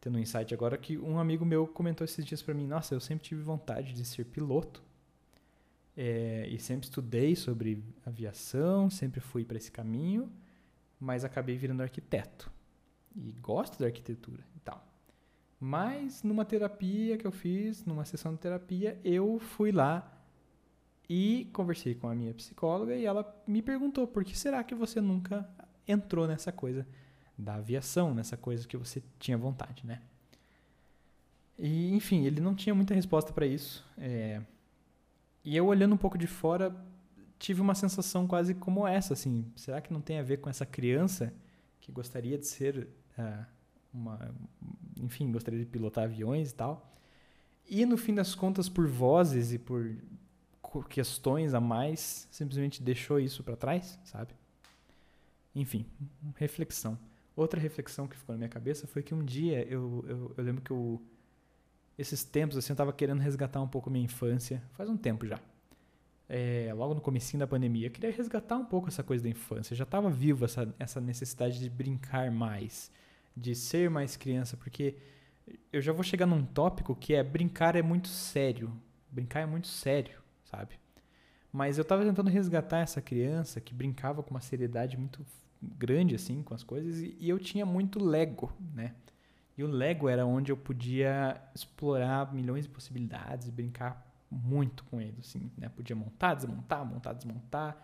tendo 0.00 0.16
um 0.16 0.20
insight 0.20 0.54
agora, 0.54 0.78
que 0.78 0.96
um 0.96 1.18
amigo 1.18 1.44
meu 1.44 1.66
comentou 1.66 2.04
esses 2.04 2.24
dias 2.24 2.40
para 2.40 2.54
mim, 2.54 2.66
nossa, 2.66 2.94
eu 2.94 3.00
sempre 3.00 3.24
tive 3.24 3.42
vontade 3.42 3.92
de 3.92 4.04
ser 4.04 4.24
piloto. 4.24 4.82
É, 6.00 6.46
e 6.48 6.60
sempre 6.60 6.86
estudei 6.86 7.34
sobre 7.34 7.82
aviação, 8.06 8.88
sempre 8.88 9.18
fui 9.18 9.44
para 9.44 9.56
esse 9.56 9.72
caminho, 9.72 10.30
mas 11.00 11.24
acabei 11.24 11.56
virando 11.56 11.82
arquiteto. 11.82 12.50
E 13.14 13.32
gosto 13.40 13.78
da 13.78 13.86
arquitetura 13.86 14.44
e 14.56 14.60
tal. 14.60 14.86
Mas 15.60 16.22
numa 16.22 16.44
terapia 16.44 17.18
que 17.18 17.26
eu 17.26 17.32
fiz, 17.32 17.84
numa 17.84 18.04
sessão 18.04 18.32
de 18.32 18.38
terapia, 18.38 19.00
eu 19.02 19.38
fui 19.38 19.72
lá 19.72 20.14
e 21.08 21.48
conversei 21.52 21.94
com 21.94 22.08
a 22.08 22.14
minha 22.14 22.34
psicóloga 22.34 22.94
e 22.94 23.04
ela 23.04 23.42
me 23.46 23.62
perguntou: 23.62 24.06
por 24.06 24.24
que 24.24 24.38
será 24.38 24.62
que 24.62 24.74
você 24.74 25.00
nunca 25.00 25.48
entrou 25.86 26.28
nessa 26.28 26.52
coisa 26.52 26.86
da 27.36 27.54
aviação, 27.54 28.14
nessa 28.14 28.36
coisa 28.36 28.66
que 28.66 28.76
você 28.76 29.02
tinha 29.18 29.38
vontade, 29.38 29.86
né? 29.86 30.02
E, 31.58 31.92
enfim, 31.94 32.24
ele 32.24 32.40
não 32.40 32.54
tinha 32.54 32.74
muita 32.74 32.94
resposta 32.94 33.32
para 33.32 33.46
isso. 33.46 33.84
É... 33.96 34.40
E 35.44 35.56
eu, 35.56 35.66
olhando 35.66 35.94
um 35.94 35.98
pouco 35.98 36.18
de 36.18 36.26
fora, 36.26 36.74
tive 37.38 37.60
uma 37.60 37.74
sensação 37.74 38.26
quase 38.26 38.54
como 38.54 38.86
essa, 38.86 39.14
assim. 39.14 39.50
Será 39.56 39.80
que 39.80 39.92
não 39.92 40.00
tem 40.00 40.18
a 40.18 40.22
ver 40.22 40.38
com 40.38 40.50
essa 40.50 40.66
criança 40.66 41.32
que 41.80 41.92
gostaria 41.92 42.36
de 42.36 42.46
ser 42.46 42.88
uh, 43.18 43.46
uma... 43.92 44.34
Enfim, 45.00 45.30
gostaria 45.30 45.58
de 45.58 45.66
pilotar 45.66 46.04
aviões 46.04 46.50
e 46.50 46.54
tal. 46.54 46.92
E, 47.68 47.84
no 47.84 47.96
fim 47.96 48.14
das 48.14 48.34
contas, 48.34 48.68
por 48.68 48.86
vozes 48.88 49.52
e 49.52 49.58
por 49.58 49.96
questões 50.88 51.54
a 51.54 51.60
mais, 51.60 52.28
simplesmente 52.30 52.82
deixou 52.82 53.20
isso 53.20 53.42
para 53.42 53.56
trás, 53.56 53.98
sabe? 54.04 54.34
Enfim, 55.54 55.86
reflexão. 56.36 56.98
Outra 57.36 57.60
reflexão 57.60 58.06
que 58.06 58.16
ficou 58.16 58.34
na 58.34 58.38
minha 58.38 58.48
cabeça 58.48 58.86
foi 58.86 59.02
que 59.02 59.14
um 59.14 59.24
dia 59.24 59.62
eu, 59.68 60.04
eu, 60.08 60.34
eu 60.36 60.44
lembro 60.44 60.62
que 60.62 60.70
eu, 60.70 61.00
esses 61.96 62.24
tempos 62.24 62.56
assim, 62.56 62.72
eu 62.72 62.74
estava 62.74 62.92
querendo 62.92 63.20
resgatar 63.20 63.60
um 63.60 63.68
pouco 63.68 63.90
minha 63.90 64.04
infância, 64.04 64.62
faz 64.72 64.88
um 64.88 64.96
tempo 64.96 65.26
já. 65.26 65.38
É, 66.28 66.72
logo 66.74 66.94
no 66.94 67.00
comecinho 67.00 67.40
da 67.40 67.46
pandemia, 67.46 67.86
eu 67.86 67.90
queria 67.90 68.10
resgatar 68.10 68.56
um 68.56 68.64
pouco 68.64 68.88
essa 68.88 69.02
coisa 69.02 69.24
da 69.24 69.30
infância. 69.30 69.74
Já 69.74 69.84
estava 69.84 70.10
vivo 70.10 70.44
essa, 70.44 70.74
essa 70.78 71.00
necessidade 71.00 71.58
de 71.58 71.70
brincar 71.70 72.30
mais, 72.30 72.90
de 73.36 73.54
ser 73.54 73.88
mais 73.88 74.16
criança, 74.16 74.56
porque 74.56 74.96
eu 75.72 75.80
já 75.80 75.92
vou 75.92 76.02
chegar 76.02 76.26
num 76.26 76.44
tópico 76.44 76.94
que 76.94 77.14
é 77.14 77.22
brincar 77.22 77.76
é 77.76 77.82
muito 77.82 78.08
sério. 78.08 78.70
Brincar 79.10 79.40
é 79.40 79.46
muito 79.46 79.68
sério 79.68 80.18
sabe? 80.50 80.78
Mas 81.52 81.78
eu 81.78 81.82
estava 81.82 82.04
tentando 82.04 82.30
resgatar 82.30 82.78
essa 82.78 83.00
criança 83.00 83.60
que 83.60 83.74
brincava 83.74 84.22
com 84.22 84.30
uma 84.30 84.40
seriedade 84.40 84.96
muito 84.96 85.24
grande 85.60 86.14
assim 86.14 86.42
com 86.42 86.54
as 86.54 86.62
coisas 86.62 87.00
e, 87.00 87.16
e 87.18 87.28
eu 87.28 87.38
tinha 87.38 87.66
muito 87.66 88.02
Lego, 88.02 88.52
né? 88.74 88.94
E 89.56 89.64
o 89.64 89.66
Lego 89.66 90.08
era 90.08 90.24
onde 90.24 90.52
eu 90.52 90.56
podia 90.56 91.40
explorar 91.54 92.32
milhões 92.32 92.64
de 92.64 92.70
possibilidades 92.70 93.50
brincar 93.50 94.07
muito 94.30 94.84
com 94.84 95.00
ele, 95.00 95.16
assim, 95.20 95.50
né? 95.56 95.68
Podia 95.68 95.96
montar, 95.96 96.34
desmontar, 96.34 96.84
montar, 96.84 97.12
desmontar. 97.12 97.76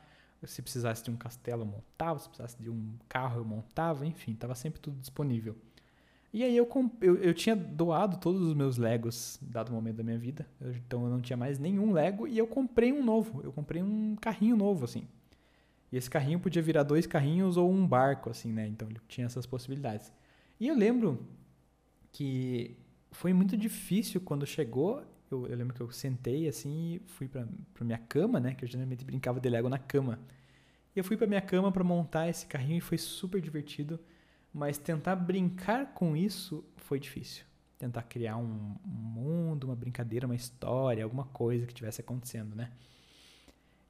Se 0.44 0.60
precisasse 0.60 1.02
de 1.02 1.10
um 1.10 1.16
castelo, 1.16 1.62
eu 1.62 1.66
montava. 1.66 2.18
Se 2.18 2.28
precisasse 2.28 2.62
de 2.62 2.68
um 2.68 2.94
carro, 3.08 3.40
eu 3.40 3.44
montava. 3.44 4.06
Enfim, 4.06 4.32
estava 4.32 4.54
sempre 4.54 4.80
tudo 4.80 4.98
disponível. 4.98 5.56
E 6.34 6.42
aí 6.42 6.56
eu, 6.56 6.68
eu, 7.00 7.16
eu 7.16 7.32
tinha 7.32 7.54
doado 7.54 8.16
todos 8.18 8.42
os 8.42 8.54
meus 8.54 8.76
Legos, 8.76 9.38
dado 9.40 9.68
o 9.68 9.72
momento 9.72 9.98
da 9.98 10.02
minha 10.02 10.18
vida. 10.18 10.44
Eu, 10.60 10.72
então 10.72 11.04
eu 11.04 11.10
não 11.10 11.20
tinha 11.20 11.36
mais 11.36 11.60
nenhum 11.60 11.92
Lego 11.92 12.26
e 12.26 12.36
eu 12.36 12.46
comprei 12.46 12.92
um 12.92 13.04
novo. 13.04 13.40
Eu 13.42 13.52
comprei 13.52 13.80
um 13.80 14.16
carrinho 14.16 14.56
novo, 14.56 14.84
assim. 14.84 15.06
E 15.92 15.96
esse 15.96 16.10
carrinho 16.10 16.40
podia 16.40 16.60
virar 16.60 16.82
dois 16.82 17.06
carrinhos 17.06 17.56
ou 17.56 17.70
um 17.70 17.86
barco, 17.86 18.30
assim, 18.30 18.52
né? 18.52 18.66
Então 18.66 18.88
ele 18.90 19.00
tinha 19.06 19.26
essas 19.26 19.46
possibilidades. 19.46 20.12
E 20.58 20.66
eu 20.66 20.76
lembro 20.76 21.24
que 22.10 22.76
foi 23.12 23.32
muito 23.32 23.56
difícil 23.56 24.20
quando 24.20 24.44
chegou. 24.44 25.04
Eu, 25.34 25.46
eu 25.48 25.56
lembro 25.56 25.74
que 25.74 25.80
eu 25.80 25.90
sentei 25.90 26.48
assim 26.48 26.94
e 26.94 27.02
fui 27.06 27.28
pra 27.28 27.46
minha 27.80 27.98
cama, 27.98 28.40
né? 28.40 28.54
Que 28.54 28.64
eu 28.64 28.68
geralmente 28.68 29.04
brincava 29.04 29.40
de 29.40 29.48
Lego 29.48 29.68
na 29.68 29.78
cama. 29.78 30.18
E 30.94 30.98
eu 30.98 31.04
fui 31.04 31.16
pra 31.16 31.26
minha 31.26 31.40
cama 31.40 31.70
para 31.72 31.84
montar 31.84 32.28
esse 32.28 32.46
carrinho 32.46 32.78
e 32.78 32.80
foi 32.80 32.98
super 32.98 33.40
divertido 33.40 33.98
mas 34.54 34.78
tentar 34.78 35.16
brincar 35.16 35.92
com 35.94 36.16
isso 36.16 36.64
foi 36.76 37.00
difícil. 37.00 37.44
Tentar 37.76 38.04
criar 38.04 38.36
um, 38.36 38.76
mundo, 38.86 39.64
uma 39.64 39.74
brincadeira, 39.74 40.26
uma 40.26 40.36
história, 40.36 41.02
alguma 41.02 41.24
coisa 41.24 41.66
que 41.66 41.72
estivesse 41.72 42.00
acontecendo, 42.00 42.54
né? 42.54 42.70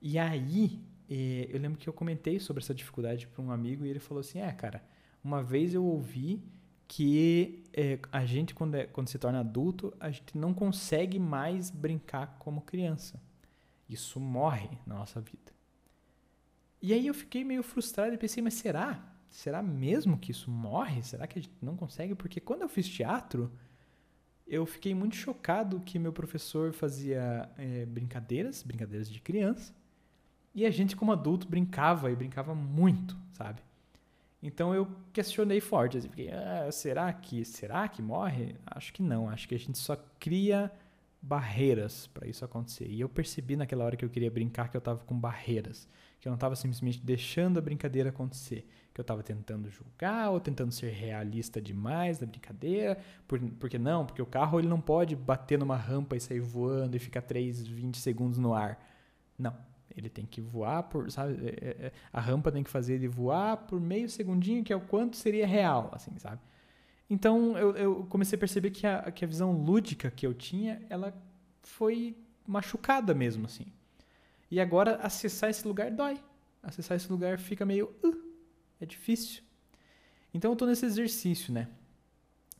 E 0.00 0.18
aí, 0.18 0.80
eh, 1.08 1.48
eu 1.50 1.60
lembro 1.60 1.78
que 1.78 1.86
eu 1.86 1.92
comentei 1.92 2.40
sobre 2.40 2.62
essa 2.62 2.74
dificuldade 2.74 3.26
para 3.26 3.42
um 3.42 3.50
amigo 3.50 3.84
e 3.84 3.90
ele 3.90 3.98
falou 3.98 4.22
assim: 4.22 4.40
É, 4.40 4.50
cara, 4.52 4.82
uma 5.22 5.42
vez 5.42 5.74
eu 5.74 5.84
ouvi 5.84 6.42
que 6.86 7.64
eh, 7.72 7.98
a 8.12 8.24
gente, 8.24 8.54
quando, 8.54 8.74
é, 8.74 8.86
quando 8.86 9.08
se 9.08 9.18
torna 9.18 9.40
adulto, 9.40 9.94
a 9.98 10.10
gente 10.10 10.36
não 10.36 10.52
consegue 10.52 11.18
mais 11.18 11.70
brincar 11.70 12.36
como 12.38 12.60
criança. 12.60 13.20
Isso 13.88 14.20
morre 14.20 14.70
na 14.86 14.96
nossa 14.96 15.20
vida. 15.20 15.52
E 16.80 16.92
aí 16.92 17.06
eu 17.06 17.14
fiquei 17.14 17.44
meio 17.44 17.62
frustrado 17.62 18.14
e 18.14 18.18
pensei: 18.18 18.42
Mas 18.42 18.54
será? 18.54 19.14
será 19.34 19.60
mesmo 19.60 20.16
que 20.16 20.30
isso 20.30 20.48
morre? 20.48 21.02
Será 21.02 21.26
que 21.26 21.38
a 21.38 21.42
gente 21.42 21.54
não 21.60 21.76
consegue? 21.76 22.14
Porque 22.14 22.40
quando 22.40 22.62
eu 22.62 22.68
fiz 22.68 22.88
teatro, 22.88 23.52
eu 24.46 24.64
fiquei 24.64 24.94
muito 24.94 25.16
chocado 25.16 25.80
que 25.80 25.98
meu 25.98 26.12
professor 26.12 26.72
fazia 26.72 27.50
é, 27.58 27.84
brincadeiras, 27.84 28.62
brincadeiras 28.62 29.10
de 29.10 29.20
criança, 29.20 29.74
e 30.54 30.64
a 30.64 30.70
gente 30.70 30.94
como 30.94 31.10
adulto 31.10 31.48
brincava 31.48 32.12
e 32.12 32.16
brincava 32.16 32.54
muito, 32.54 33.18
sabe? 33.32 33.60
Então 34.44 34.74
eu 34.74 34.86
questionei 35.10 35.58
forte, 35.58 35.96
assim, 35.96 36.08
fiquei, 36.10 36.30
ah, 36.30 36.70
será 36.70 37.10
que 37.14 37.46
será 37.46 37.88
que 37.88 38.02
morre? 38.02 38.54
Acho 38.66 38.92
que 38.92 39.02
não, 39.02 39.26
acho 39.26 39.48
que 39.48 39.54
a 39.54 39.58
gente 39.58 39.78
só 39.78 39.96
cria 40.20 40.70
barreiras 41.20 42.06
para 42.08 42.28
isso 42.28 42.44
acontecer. 42.44 42.86
E 42.86 43.00
eu 43.00 43.08
percebi 43.08 43.56
naquela 43.56 43.86
hora 43.86 43.96
que 43.96 44.04
eu 44.04 44.10
queria 44.10 44.30
brincar 44.30 44.68
que 44.68 44.76
eu 44.76 44.80
estava 44.80 45.02
com 45.02 45.18
barreiras, 45.18 45.88
que 46.20 46.28
eu 46.28 46.30
não 46.30 46.34
estava 46.34 46.54
simplesmente 46.54 47.00
deixando 47.00 47.58
a 47.58 47.62
brincadeira 47.62 48.10
acontecer, 48.10 48.68
que 48.92 49.00
eu 49.00 49.02
estava 49.02 49.22
tentando 49.22 49.70
julgar 49.70 50.30
ou 50.30 50.38
tentando 50.38 50.72
ser 50.72 50.90
realista 50.90 51.58
demais 51.58 52.20
na 52.20 52.26
brincadeira, 52.26 52.98
por, 53.26 53.40
porque 53.58 53.78
não, 53.78 54.04
porque 54.04 54.20
o 54.20 54.26
carro 54.26 54.58
ele 54.60 54.68
não 54.68 54.80
pode 54.80 55.16
bater 55.16 55.58
numa 55.58 55.76
rampa 55.76 56.16
e 56.16 56.20
sair 56.20 56.40
voando 56.40 56.94
e 56.94 56.98
ficar 56.98 57.22
3, 57.22 57.66
20 57.66 57.96
segundos 57.96 58.36
no 58.36 58.52
ar. 58.52 58.78
Não, 59.38 59.56
ele 59.96 60.08
tem 60.08 60.26
que 60.26 60.40
voar 60.40 60.82
por, 60.84 61.10
sabe, 61.10 61.34
é, 61.46 61.48
é, 61.48 61.86
é, 61.86 61.92
a 62.12 62.20
rampa 62.20 62.50
tem 62.50 62.62
que 62.62 62.70
fazer 62.70 62.94
ele 62.94 63.08
voar 63.08 63.56
por 63.56 63.80
meio 63.80 64.08
segundinho, 64.08 64.64
que 64.64 64.72
é 64.72 64.76
o 64.76 64.80
quanto 64.80 65.16
seria 65.16 65.46
real, 65.46 65.90
assim, 65.92 66.10
sabe? 66.18 66.40
Então 67.08 67.56
eu, 67.56 67.76
eu 67.76 68.06
comecei 68.08 68.36
a 68.36 68.40
perceber 68.40 68.70
que 68.70 68.86
a, 68.86 69.10
que 69.12 69.24
a 69.24 69.28
visão 69.28 69.52
lúdica 69.52 70.10
que 70.10 70.26
eu 70.26 70.34
tinha, 70.34 70.82
ela 70.88 71.14
foi 71.62 72.16
machucada 72.46 73.14
mesmo, 73.14 73.46
assim. 73.46 73.66
E 74.50 74.60
agora 74.60 74.96
acessar 74.96 75.50
esse 75.50 75.66
lugar 75.66 75.90
dói. 75.90 76.18
Acessar 76.62 76.96
esse 76.96 77.10
lugar 77.10 77.38
fica 77.38 77.64
meio. 77.64 77.94
Uh, 78.02 78.16
é 78.80 78.86
difícil. 78.86 79.42
Então 80.32 80.52
eu 80.52 80.56
tô 80.56 80.66
nesse 80.66 80.86
exercício, 80.86 81.52
né? 81.52 81.68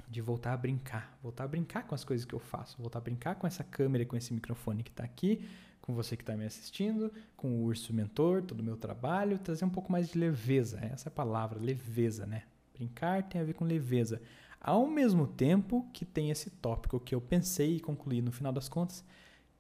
De 0.09 0.21
voltar 0.21 0.53
a 0.53 0.57
brincar. 0.57 1.19
Voltar 1.23 1.45
a 1.45 1.49
brincar 1.49 1.87
com 1.87 1.95
as 1.95 2.05
coisas 2.05 2.25
que 2.25 2.35
eu 2.35 2.39
faço. 2.39 2.77
Voltar 2.79 2.99
a 2.99 3.03
brincar 3.03 3.35
com 3.37 3.47
essa 3.47 3.65
câmera, 3.65 4.05
com 4.05 4.17
esse 4.17 4.33
microfone 4.33 4.83
que 4.83 4.91
está 4.91 5.05
aqui, 5.05 5.49
com 5.85 5.93
você 5.93 6.17
que 6.17 6.23
está 6.23 6.35
me 6.35 6.47
assistindo, 6.47 7.13
com 7.37 7.61
o 7.61 7.65
urso 7.65 7.93
mentor, 7.93 8.41
todo 8.41 8.61
o 8.61 8.65
meu 8.65 8.75
trabalho. 8.75 9.39
Trazer 9.39 9.67
um 9.67 9.71
pouco 9.71 9.93
mais 9.93 10.09
de 10.09 10.19
leveza. 10.19 10.81
Essa 10.81 11.11
é 11.11 11.13
palavra, 11.13 11.61
leveza, 11.61 12.25
né? 12.25 12.45
Brincar 12.73 13.23
tem 13.25 13.39
a 13.39 13.45
ver 13.45 13.53
com 13.53 13.67
leveza. 13.67 14.23
Ao 14.59 14.87
mesmo 14.87 15.27
tempo 15.27 15.87
que 15.93 16.07
tem 16.07 16.31
esse 16.31 16.49
tópico 16.49 16.99
que 16.99 17.15
eu 17.15 17.21
pensei 17.21 17.77
e 17.77 17.81
concluí 17.81 18.23
no 18.23 18.33
final 18.33 18.51
das 18.51 18.67
contas, 18.67 19.05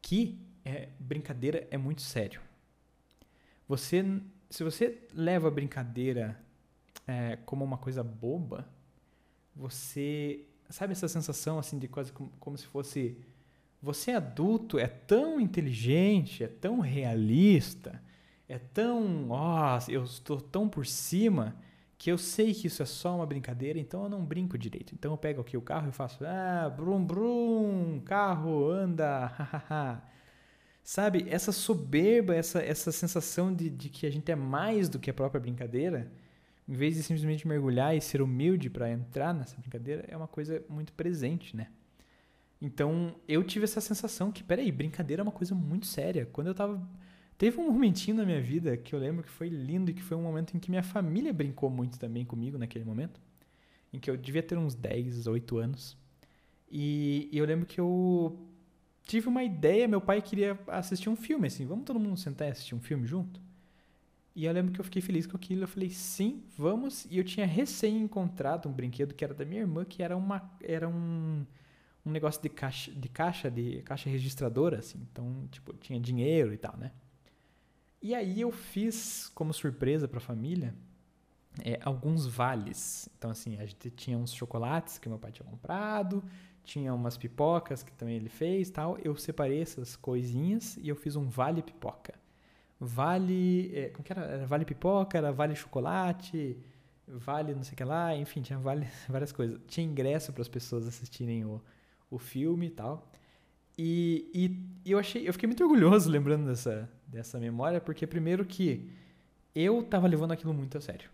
que 0.00 0.40
é, 0.64 0.88
brincadeira 0.98 1.68
é 1.70 1.76
muito 1.76 2.00
sério. 2.00 2.40
Você, 3.68 4.02
se 4.48 4.64
você 4.64 5.06
leva 5.12 5.48
a 5.48 5.50
brincadeira 5.50 6.40
é, 7.06 7.36
como 7.44 7.62
uma 7.62 7.76
coisa 7.76 8.02
boba, 8.02 8.66
você 9.54 10.46
sabe 10.70 10.92
essa 10.92 11.06
sensação 11.06 11.58
assim 11.58 11.78
de 11.78 11.86
quase 11.86 12.12
como, 12.12 12.30
como 12.40 12.56
se 12.56 12.66
fosse 12.66 13.14
você 13.84 14.12
adulto 14.12 14.78
é 14.78 14.86
tão 14.86 15.38
inteligente, 15.38 16.42
é 16.42 16.48
tão 16.48 16.80
realista, 16.80 18.02
é 18.48 18.58
tão, 18.58 19.28
ó, 19.28 19.76
oh, 19.76 19.90
eu 19.90 20.02
estou 20.04 20.40
tão 20.40 20.66
por 20.66 20.86
cima 20.86 21.54
que 21.98 22.10
eu 22.10 22.16
sei 22.16 22.54
que 22.54 22.66
isso 22.66 22.82
é 22.82 22.86
só 22.86 23.14
uma 23.14 23.26
brincadeira, 23.26 23.78
então 23.78 24.04
eu 24.04 24.08
não 24.08 24.24
brinco 24.24 24.56
direito. 24.56 24.94
Então 24.94 25.12
eu 25.12 25.18
pego 25.18 25.42
aqui 25.42 25.56
o 25.56 25.62
carro 25.62 25.88
e 25.90 25.92
faço, 25.92 26.24
ah, 26.24 26.68
brum 26.74 27.04
brum, 27.04 28.00
carro 28.04 28.70
anda, 28.70 29.26
hahaha. 29.36 30.02
Sabe, 30.82 31.26
essa 31.28 31.52
soberba, 31.52 32.34
essa, 32.34 32.62
essa 32.62 32.90
sensação 32.90 33.54
de, 33.54 33.68
de 33.68 33.90
que 33.90 34.06
a 34.06 34.10
gente 34.10 34.30
é 34.30 34.36
mais 34.36 34.88
do 34.88 34.98
que 34.98 35.10
a 35.10 35.14
própria 35.14 35.40
brincadeira, 35.40 36.10
em 36.66 36.74
vez 36.74 36.94
de 36.94 37.02
simplesmente 37.02 37.46
mergulhar 37.46 37.94
e 37.94 38.00
ser 38.00 38.22
humilde 38.22 38.70
para 38.70 38.90
entrar 38.90 39.34
nessa 39.34 39.56
brincadeira, 39.58 40.04
é 40.08 40.16
uma 40.16 40.28
coisa 40.28 40.62
muito 40.68 40.92
presente, 40.94 41.54
né? 41.54 41.68
Então, 42.60 43.14
eu 43.28 43.42
tive 43.44 43.64
essa 43.64 43.80
sensação 43.80 44.32
que, 44.32 44.42
peraí, 44.42 44.72
brincadeira 44.72 45.20
é 45.20 45.24
uma 45.24 45.32
coisa 45.32 45.54
muito 45.54 45.86
séria. 45.86 46.26
Quando 46.26 46.46
eu 46.46 46.54
tava 46.54 46.80
Teve 47.36 47.58
um 47.58 47.70
momentinho 47.70 48.16
na 48.16 48.24
minha 48.24 48.40
vida 48.40 48.76
que 48.76 48.94
eu 48.94 48.98
lembro 48.98 49.24
que 49.24 49.30
foi 49.30 49.48
lindo 49.48 49.90
e 49.90 49.94
que 49.94 50.02
foi 50.02 50.16
um 50.16 50.22
momento 50.22 50.56
em 50.56 50.60
que 50.60 50.70
minha 50.70 50.82
família 50.82 51.32
brincou 51.32 51.68
muito 51.68 51.98
também 51.98 52.24
comigo 52.24 52.56
naquele 52.56 52.84
momento. 52.84 53.20
Em 53.92 53.98
que 53.98 54.10
eu 54.10 54.16
devia 54.16 54.42
ter 54.42 54.56
uns 54.56 54.74
10, 54.74 55.26
8 55.26 55.58
anos. 55.58 55.96
E, 56.70 57.28
e 57.32 57.38
eu 57.38 57.44
lembro 57.44 57.66
que 57.66 57.80
eu 57.80 58.38
tive 59.02 59.28
uma 59.28 59.42
ideia, 59.42 59.88
meu 59.88 60.00
pai 60.00 60.22
queria 60.22 60.58
assistir 60.68 61.08
um 61.08 61.16
filme, 61.16 61.46
assim, 61.46 61.66
vamos 61.66 61.84
todo 61.84 62.00
mundo 62.00 62.16
sentar 62.16 62.48
e 62.48 62.50
assistir 62.52 62.74
um 62.74 62.80
filme 62.80 63.06
junto? 63.06 63.40
E 64.34 64.46
eu 64.46 64.52
lembro 64.52 64.72
que 64.72 64.80
eu 64.80 64.84
fiquei 64.84 65.02
feliz 65.02 65.26
com 65.26 65.36
aquilo, 65.36 65.64
eu 65.64 65.68
falei, 65.68 65.90
sim, 65.90 66.42
vamos. 66.56 67.04
E 67.10 67.18
eu 67.18 67.24
tinha 67.24 67.46
recém 67.46 67.98
encontrado 67.98 68.68
um 68.68 68.72
brinquedo 68.72 69.14
que 69.14 69.24
era 69.24 69.34
da 69.34 69.44
minha 69.44 69.60
irmã, 69.60 69.84
que 69.84 70.02
era 70.02 70.16
uma 70.16 70.50
era 70.60 70.88
um, 70.88 71.44
um 72.04 72.10
negócio 72.10 72.40
de 72.42 72.48
caixa, 72.48 72.90
de 72.92 73.08
caixa, 73.08 73.50
de 73.50 73.82
caixa 73.82 74.10
registradora, 74.10 74.78
assim. 74.78 74.98
Então, 75.10 75.48
tipo, 75.50 75.72
tinha 75.74 75.98
dinheiro 75.98 76.52
e 76.52 76.58
tal, 76.58 76.76
né? 76.76 76.92
E 78.02 78.14
aí 78.14 78.40
eu 78.42 78.52
fiz, 78.52 79.30
como 79.34 79.52
surpresa 79.54 80.06
para 80.06 80.18
a 80.18 80.20
família, 80.20 80.74
é, 81.64 81.78
alguns 81.82 82.26
vales. 82.26 83.08
Então, 83.16 83.30
assim, 83.30 83.56
a 83.58 83.64
gente 83.64 83.90
tinha 83.90 84.18
uns 84.18 84.32
chocolates 84.34 84.98
que 84.98 85.08
meu 85.08 85.18
pai 85.18 85.32
tinha 85.32 85.48
comprado, 85.48 86.22
tinha 86.62 86.92
umas 86.92 87.16
pipocas 87.16 87.82
que 87.82 87.92
também 87.92 88.16
ele 88.16 88.28
fez 88.28 88.70
tal. 88.70 88.98
Eu 88.98 89.16
separei 89.16 89.62
essas 89.62 89.96
coisinhas 89.96 90.76
e 90.78 90.88
eu 90.88 90.96
fiz 90.96 91.16
um 91.16 91.28
vale 91.28 91.62
pipoca. 91.62 92.14
Vale. 92.78 93.74
É, 93.74 93.88
como 93.90 94.04
que 94.04 94.12
era? 94.12 94.22
era? 94.22 94.46
Vale 94.46 94.64
pipoca, 94.64 95.16
era 95.16 95.32
vale 95.32 95.54
chocolate, 95.54 96.58
vale 97.06 97.54
não 97.54 97.62
sei 97.62 97.74
o 97.74 97.76
que 97.76 97.84
lá, 97.84 98.14
enfim, 98.16 98.42
tinha 98.42 98.58
vale, 98.58 98.86
várias 99.08 99.32
coisas. 99.32 99.60
Tinha 99.66 99.86
ingresso 99.86 100.32
para 100.32 100.42
as 100.42 100.48
pessoas 100.48 100.86
assistirem 100.86 101.44
o, 101.44 101.62
o 102.14 102.18
filme 102.18 102.66
e 102.66 102.70
tal. 102.70 103.10
E, 103.76 104.30
e, 104.32 104.88
e, 104.88 104.92
eu 104.92 104.98
achei, 104.98 105.26
eu 105.28 105.32
fiquei 105.32 105.46
muito 105.46 105.62
orgulhoso 105.62 106.08
lembrando 106.08 106.46
dessa, 106.46 106.88
dessa 107.06 107.38
memória, 107.38 107.80
porque 107.80 108.06
primeiro 108.06 108.44
que 108.44 108.90
eu 109.54 109.82
tava 109.82 110.06
levando 110.06 110.32
aquilo 110.32 110.54
muito 110.54 110.78
a 110.78 110.80
sério. 110.80 111.10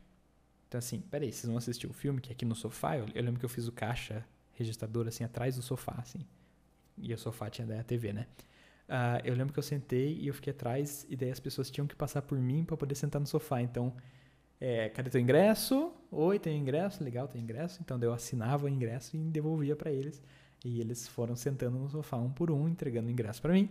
Então 0.69 0.79
assim, 0.79 1.01
peraí, 1.01 1.33
vocês 1.33 1.47
vão 1.47 1.57
assistir 1.57 1.87
o 1.87 1.93
filme 1.93 2.21
que 2.21 2.31
é 2.31 2.33
aqui 2.33 2.45
no 2.45 2.55
sofá, 2.55 2.97
eu, 2.97 3.07
eu, 3.15 3.23
lembro 3.23 3.41
que 3.41 3.45
eu 3.45 3.49
fiz 3.49 3.67
o 3.67 3.73
caixa 3.73 4.25
registrador 4.53 5.09
assim 5.09 5.25
atrás 5.25 5.57
do 5.57 5.63
sofá, 5.63 5.95
assim. 5.99 6.25
E 6.99 7.15
o 7.15 7.19
sofá 7.19 7.49
tinha 7.49 7.67
daí 7.67 7.79
a 7.79 7.83
TV, 7.83 8.13
né? 8.13 8.27
Uh, 8.91 9.23
eu 9.25 9.35
lembro 9.35 9.53
que 9.53 9.59
eu 9.59 9.63
sentei 9.63 10.19
e 10.19 10.27
eu 10.27 10.35
fiquei 10.35 10.53
atrás, 10.53 11.07
e 11.09 11.17
daí 11.17 11.31
as 11.31 11.41
pessoas 11.41 11.71
tinham 11.71 11.87
que 11.87 11.95
passar 11.95 12.23
por 12.23 12.39
mim 12.39 12.65
para 12.65 12.77
poder 12.77 12.95
sentar 12.95 13.21
no 13.21 13.27
sofá. 13.27 13.63
Então, 13.63 13.95
é, 14.61 14.89
cadê 14.91 15.09
teu 15.09 15.21
ingresso? 15.21 15.93
Oi, 16.11 16.39
tem 16.39 16.59
ingresso? 16.59 17.03
Legal, 17.03 17.27
tem 17.29 17.41
ingresso. 17.41 17.81
Então, 17.81 17.99
eu 18.03 18.13
assinava 18.13 18.67
o 18.67 18.69
ingresso 18.69 19.17
e 19.17 19.21
devolvia 19.31 19.77
para 19.77 19.91
eles. 19.93 20.21
E 20.65 20.81
eles 20.81 21.09
foram 21.09 21.35
sentando 21.35 21.79
no 21.79 21.89
sofá 21.89 22.17
um 22.17 22.31
por 22.31 22.51
um, 22.51 22.69
entregando 22.69 23.11
ingresso 23.11 23.41
para 23.41 23.53
mim. 23.53 23.69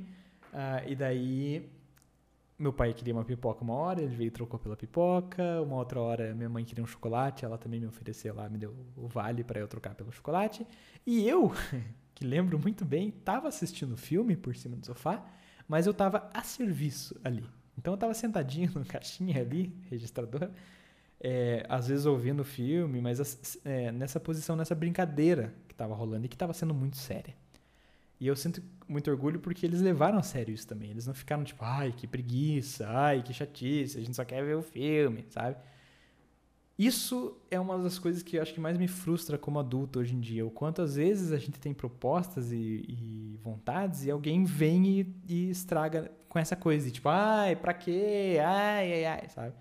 Uh, 0.52 0.90
e 0.90 0.96
daí, 0.96 1.70
meu 2.58 2.74
pai 2.74 2.94
queria 2.94 3.14
uma 3.14 3.24
pipoca 3.24 3.64
uma 3.64 3.74
hora, 3.74 4.02
ele 4.02 4.16
veio 4.16 4.28
e 4.28 4.32
trocou 4.32 4.60
pela 4.60 4.76
pipoca. 4.76 5.62
Uma 5.62 5.76
outra 5.76 6.00
hora, 6.00 6.34
minha 6.34 6.50
mãe 6.50 6.66
queria 6.66 6.84
um 6.84 6.88
chocolate, 6.88 7.46
ela 7.46 7.58
também 7.58 7.80
me 7.80 7.86
ofereceu 7.86 8.34
lá, 8.34 8.50
me 8.50 8.58
deu 8.58 8.76
o 8.98 9.08
vale 9.08 9.44
para 9.44 9.60
eu 9.60 9.68
trocar 9.68 9.94
pelo 9.94 10.12
chocolate. 10.12 10.66
E 11.06 11.28
eu, 11.28 11.52
que 12.16 12.26
lembro 12.26 12.58
muito 12.58 12.84
bem, 12.84 13.10
estava 13.10 13.48
assistindo 13.48 13.96
filme 13.96 14.36
por 14.36 14.56
cima 14.56 14.76
do 14.76 14.86
sofá, 14.86 15.24
mas 15.68 15.86
eu 15.86 15.92
estava 15.92 16.30
a 16.34 16.42
serviço 16.44 17.16
ali. 17.24 17.46
Então 17.78 17.94
eu 17.94 17.96
estava 17.96 18.14
sentadinho 18.14 18.72
no 18.76 18.84
caixinha 18.84 19.40
ali, 19.40 19.74
registrador, 19.90 20.50
é, 21.20 21.66
às 21.68 21.88
vezes 21.88 22.06
ouvindo 22.06 22.42
o 22.42 22.46
filme, 22.46 23.02
mas 23.02 23.60
é, 23.66 23.92
nessa 23.92 24.20
posição, 24.20 24.56
nessa 24.56 24.74
brincadeira 24.74 25.54
que 25.68 25.74
estava 25.74 25.94
rolando 25.94 26.26
e 26.26 26.30
que 26.30 26.36
estava 26.36 26.54
sendo 26.54 26.74
muito 26.74 26.98
séria. 26.98 27.36
E 28.20 28.28
eu 28.28 28.36
sinto 28.36 28.62
muito 28.88 29.10
orgulho 29.10 29.40
porque 29.40 29.66
eles 29.66 29.82
levaram 29.82 30.18
a 30.18 30.24
sério 30.24 30.54
isso 30.54 30.68
também. 30.68 30.90
Eles 30.90 31.08
não 31.08 31.14
ficaram 31.14 31.44
tipo, 31.44 31.64
ai, 31.64 31.94
que 31.96 32.06
preguiça, 32.06 32.88
ai, 32.88 33.24
que 33.24 33.34
chatice, 33.34 33.98
a 33.98 34.02
gente 34.02 34.16
só 34.16 34.26
quer 34.26 34.44
ver 34.44 34.56
o 34.56 34.62
filme, 34.62 35.26
sabe? 35.30 35.56
Isso 36.78 37.38
é 37.52 37.60
uma 37.60 37.78
das 37.78 38.00
coisas 38.00 38.24
que 38.24 38.38
eu 38.38 38.42
acho 38.42 38.54
que 38.54 38.60
mais 38.60 38.78
me 38.78 38.88
frustra 38.88 39.38
como 39.38 39.60
adulto 39.60 40.00
hoje 40.00 40.16
em 40.16 40.20
dia. 40.20 40.46
O 40.46 40.50
quanto 40.50 40.82
às 40.82 40.96
vezes 40.96 41.34
a 41.34 41.38
gente 41.38 41.60
tem 41.60 41.74
propostas 41.74 42.52
e, 42.54 42.86
e 42.88 43.40
vontades 43.44 44.06
e 44.06 44.12
alguém 44.12 44.46
vem 44.46 44.88
e, 44.88 45.16
e, 45.28 45.50
estraga 45.50 46.10
com 46.30 46.40
essa 46.40 46.56
coisa 46.56 46.86
de 46.86 46.94
tipo, 46.94 47.10
ai, 47.10 47.56
pra 47.56 47.74
quê? 47.74 48.38
Ai, 48.42 48.94
ai, 48.94 49.06
ai, 49.06 49.30
sabe? 49.30 49.54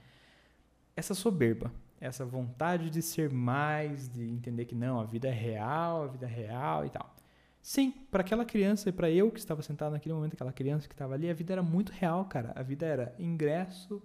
Essa 0.98 1.14
soberba, 1.14 1.72
essa 2.00 2.24
vontade 2.24 2.90
de 2.90 3.00
ser 3.02 3.30
mais, 3.30 4.08
de 4.08 4.24
entender 4.24 4.64
que 4.64 4.74
não, 4.74 5.00
a 5.00 5.04
vida 5.04 5.28
é 5.28 5.32
real, 5.32 6.02
a 6.02 6.06
vida 6.08 6.26
é 6.26 6.28
real 6.28 6.84
e 6.84 6.90
tal. 6.90 7.14
Sim, 7.62 7.92
para 8.10 8.22
aquela 8.22 8.44
criança 8.44 8.88
e 8.88 8.92
para 8.92 9.08
eu 9.08 9.30
que 9.30 9.38
estava 9.38 9.62
sentado 9.62 9.92
naquele 9.92 10.14
momento, 10.14 10.34
aquela 10.34 10.52
criança 10.52 10.88
que 10.88 10.94
estava 10.94 11.14
ali, 11.14 11.30
a 11.30 11.34
vida 11.34 11.52
era 11.52 11.62
muito 11.62 11.92
real, 11.92 12.24
cara. 12.24 12.52
A 12.56 12.62
vida 12.62 12.84
era 12.84 13.14
ingresso, 13.16 14.02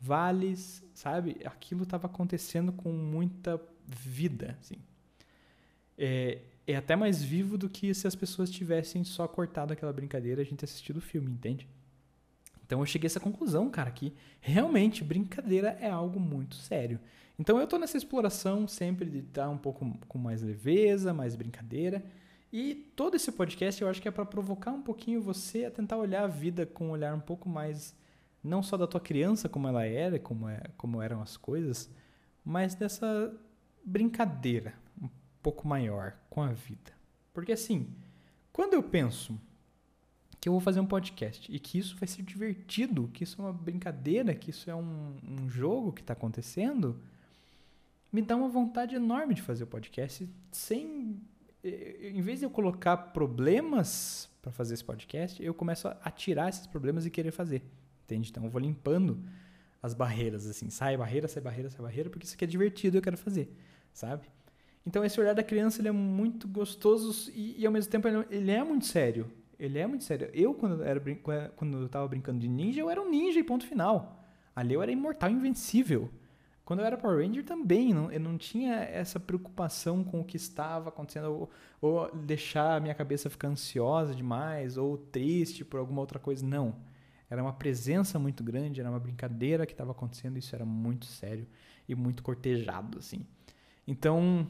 vales, 0.00 0.84
sabe? 0.94 1.38
Aquilo 1.44 1.82
estava 1.82 2.06
acontecendo 2.06 2.72
com 2.72 2.92
muita 2.92 3.60
vida, 3.84 4.56
assim. 4.60 4.76
É, 5.96 6.38
é 6.68 6.76
até 6.76 6.94
mais 6.94 7.20
vivo 7.20 7.58
do 7.58 7.68
que 7.68 7.92
se 7.94 8.06
as 8.06 8.14
pessoas 8.14 8.48
tivessem 8.48 9.02
só 9.02 9.26
cortado 9.26 9.72
aquela 9.72 9.92
brincadeira 9.92 10.40
e 10.40 10.44
a 10.44 10.46
gente 10.46 10.64
assistido 10.64 10.98
o 10.98 11.00
filme, 11.00 11.32
entende? 11.32 11.66
Então 12.68 12.80
eu 12.80 12.86
cheguei 12.86 13.06
a 13.06 13.08
essa 13.08 13.18
conclusão, 13.18 13.70
cara, 13.70 13.90
que 13.90 14.12
realmente 14.42 15.02
brincadeira 15.02 15.78
é 15.80 15.88
algo 15.88 16.20
muito 16.20 16.54
sério. 16.54 17.00
Então 17.38 17.58
eu 17.58 17.66
tô 17.66 17.78
nessa 17.78 17.96
exploração 17.96 18.68
sempre 18.68 19.08
de 19.08 19.20
estar 19.20 19.48
um 19.48 19.56
pouco 19.56 19.90
com 20.06 20.18
mais 20.18 20.42
leveza, 20.42 21.14
mais 21.14 21.34
brincadeira. 21.34 22.04
E 22.52 22.74
todo 22.94 23.14
esse 23.14 23.32
podcast 23.32 23.80
eu 23.80 23.88
acho 23.88 24.02
que 24.02 24.08
é 24.08 24.10
para 24.10 24.26
provocar 24.26 24.70
um 24.70 24.82
pouquinho 24.82 25.22
você 25.22 25.64
a 25.64 25.70
tentar 25.70 25.96
olhar 25.96 26.24
a 26.24 26.26
vida 26.26 26.66
com 26.66 26.88
um 26.88 26.90
olhar 26.90 27.14
um 27.14 27.20
pouco 27.20 27.48
mais 27.48 27.96
não 28.44 28.62
só 28.62 28.76
da 28.76 28.86
tua 28.86 29.00
criança 29.00 29.48
como 29.48 29.66
ela 29.66 29.86
era, 29.86 30.18
como 30.18 30.46
é, 30.46 30.60
como 30.76 31.00
eram 31.00 31.22
as 31.22 31.38
coisas, 31.38 31.90
mas 32.44 32.74
dessa 32.74 33.34
brincadeira 33.82 34.74
um 35.00 35.08
pouco 35.42 35.66
maior 35.66 36.18
com 36.28 36.42
a 36.42 36.52
vida. 36.52 36.92
Porque 37.32 37.52
assim, 37.52 37.88
quando 38.52 38.74
eu 38.74 38.82
penso 38.82 39.40
que 40.40 40.48
eu 40.48 40.52
vou 40.52 40.60
fazer 40.60 40.80
um 40.80 40.86
podcast 40.86 41.52
e 41.52 41.58
que 41.58 41.78
isso 41.78 41.96
vai 41.96 42.06
ser 42.06 42.22
divertido, 42.22 43.08
que 43.12 43.24
isso 43.24 43.40
é 43.40 43.44
uma 43.44 43.52
brincadeira, 43.52 44.34
que 44.34 44.50
isso 44.50 44.70
é 44.70 44.74
um, 44.74 45.16
um 45.22 45.48
jogo 45.48 45.92
que 45.92 46.00
está 46.00 46.12
acontecendo, 46.12 47.00
me 48.12 48.22
dá 48.22 48.36
uma 48.36 48.48
vontade 48.48 48.94
enorme 48.94 49.34
de 49.34 49.42
fazer 49.42 49.64
o 49.64 49.66
podcast 49.66 50.28
sem. 50.50 51.20
Eh, 51.62 52.12
em 52.14 52.20
vez 52.20 52.38
de 52.38 52.46
eu 52.46 52.50
colocar 52.50 52.96
problemas 52.96 54.30
para 54.40 54.52
fazer 54.52 54.74
esse 54.74 54.84
podcast, 54.84 55.42
eu 55.42 55.52
começo 55.52 55.88
a 55.88 56.10
tirar 56.10 56.48
esses 56.48 56.66
problemas 56.66 57.04
e 57.04 57.10
querer 57.10 57.32
fazer. 57.32 57.62
Entende? 58.04 58.30
Então 58.30 58.44
eu 58.44 58.50
vou 58.50 58.60
limpando 58.60 59.22
as 59.82 59.92
barreiras, 59.92 60.46
assim, 60.46 60.70
sai 60.70 60.96
barreira, 60.96 61.28
sai 61.28 61.42
barreira, 61.42 61.70
sai 61.70 61.82
barreira, 61.82 62.10
porque 62.10 62.24
isso 62.24 62.34
aqui 62.34 62.44
é 62.44 62.48
divertido 62.48 62.96
e 62.96 62.98
eu 62.98 63.02
quero 63.02 63.18
fazer, 63.18 63.52
sabe? 63.92 64.26
Então 64.86 65.04
esse 65.04 65.20
olhar 65.20 65.34
da 65.34 65.42
criança 65.42 65.80
ele 65.80 65.88
é 65.88 65.92
muito 65.92 66.48
gostoso 66.48 67.30
e, 67.32 67.60
e 67.60 67.66
ao 67.66 67.72
mesmo 67.72 67.90
tempo 67.90 68.08
ele, 68.08 68.26
ele 68.30 68.50
é 68.50 68.64
muito 68.64 68.86
sério. 68.86 69.30
Ele 69.58 69.78
é 69.78 69.86
muito 69.86 70.04
sério. 70.04 70.30
Eu, 70.32 70.54
quando, 70.54 70.82
era, 70.82 71.00
quando 71.56 71.82
eu 71.82 71.88
tava 71.88 72.06
brincando 72.06 72.38
de 72.38 72.48
ninja, 72.48 72.80
eu 72.80 72.88
era 72.88 73.00
um 73.00 73.10
ninja 73.10 73.40
e 73.40 73.42
ponto 73.42 73.66
final. 73.66 74.24
Ali 74.54 74.74
eu 74.74 74.82
era 74.82 74.92
imortal, 74.92 75.30
invencível. 75.30 76.10
Quando 76.64 76.80
eu 76.80 76.84
era 76.84 76.98
Power 76.98 77.26
Ranger 77.26 77.44
também, 77.44 77.94
não, 77.94 78.12
eu 78.12 78.20
não 78.20 78.36
tinha 78.36 78.74
essa 78.74 79.18
preocupação 79.18 80.04
com 80.04 80.20
o 80.20 80.24
que 80.24 80.36
estava 80.36 80.90
acontecendo, 80.90 81.30
ou, 81.30 81.50
ou 81.80 82.14
deixar 82.14 82.76
a 82.76 82.80
minha 82.80 82.94
cabeça 82.94 83.30
ficar 83.30 83.48
ansiosa 83.48 84.14
demais, 84.14 84.76
ou 84.76 84.98
triste 84.98 85.64
por 85.64 85.80
alguma 85.80 86.00
outra 86.00 86.18
coisa. 86.18 86.46
Não. 86.46 86.76
Era 87.30 87.42
uma 87.42 87.52
presença 87.52 88.18
muito 88.18 88.44
grande, 88.44 88.80
era 88.80 88.90
uma 88.90 89.00
brincadeira 89.00 89.64
que 89.64 89.72
estava 89.72 89.92
acontecendo, 89.92 90.38
isso 90.38 90.54
era 90.54 90.64
muito 90.64 91.06
sério 91.06 91.46
e 91.88 91.94
muito 91.94 92.22
cortejado, 92.22 92.98
assim. 92.98 93.26
Então, 93.86 94.46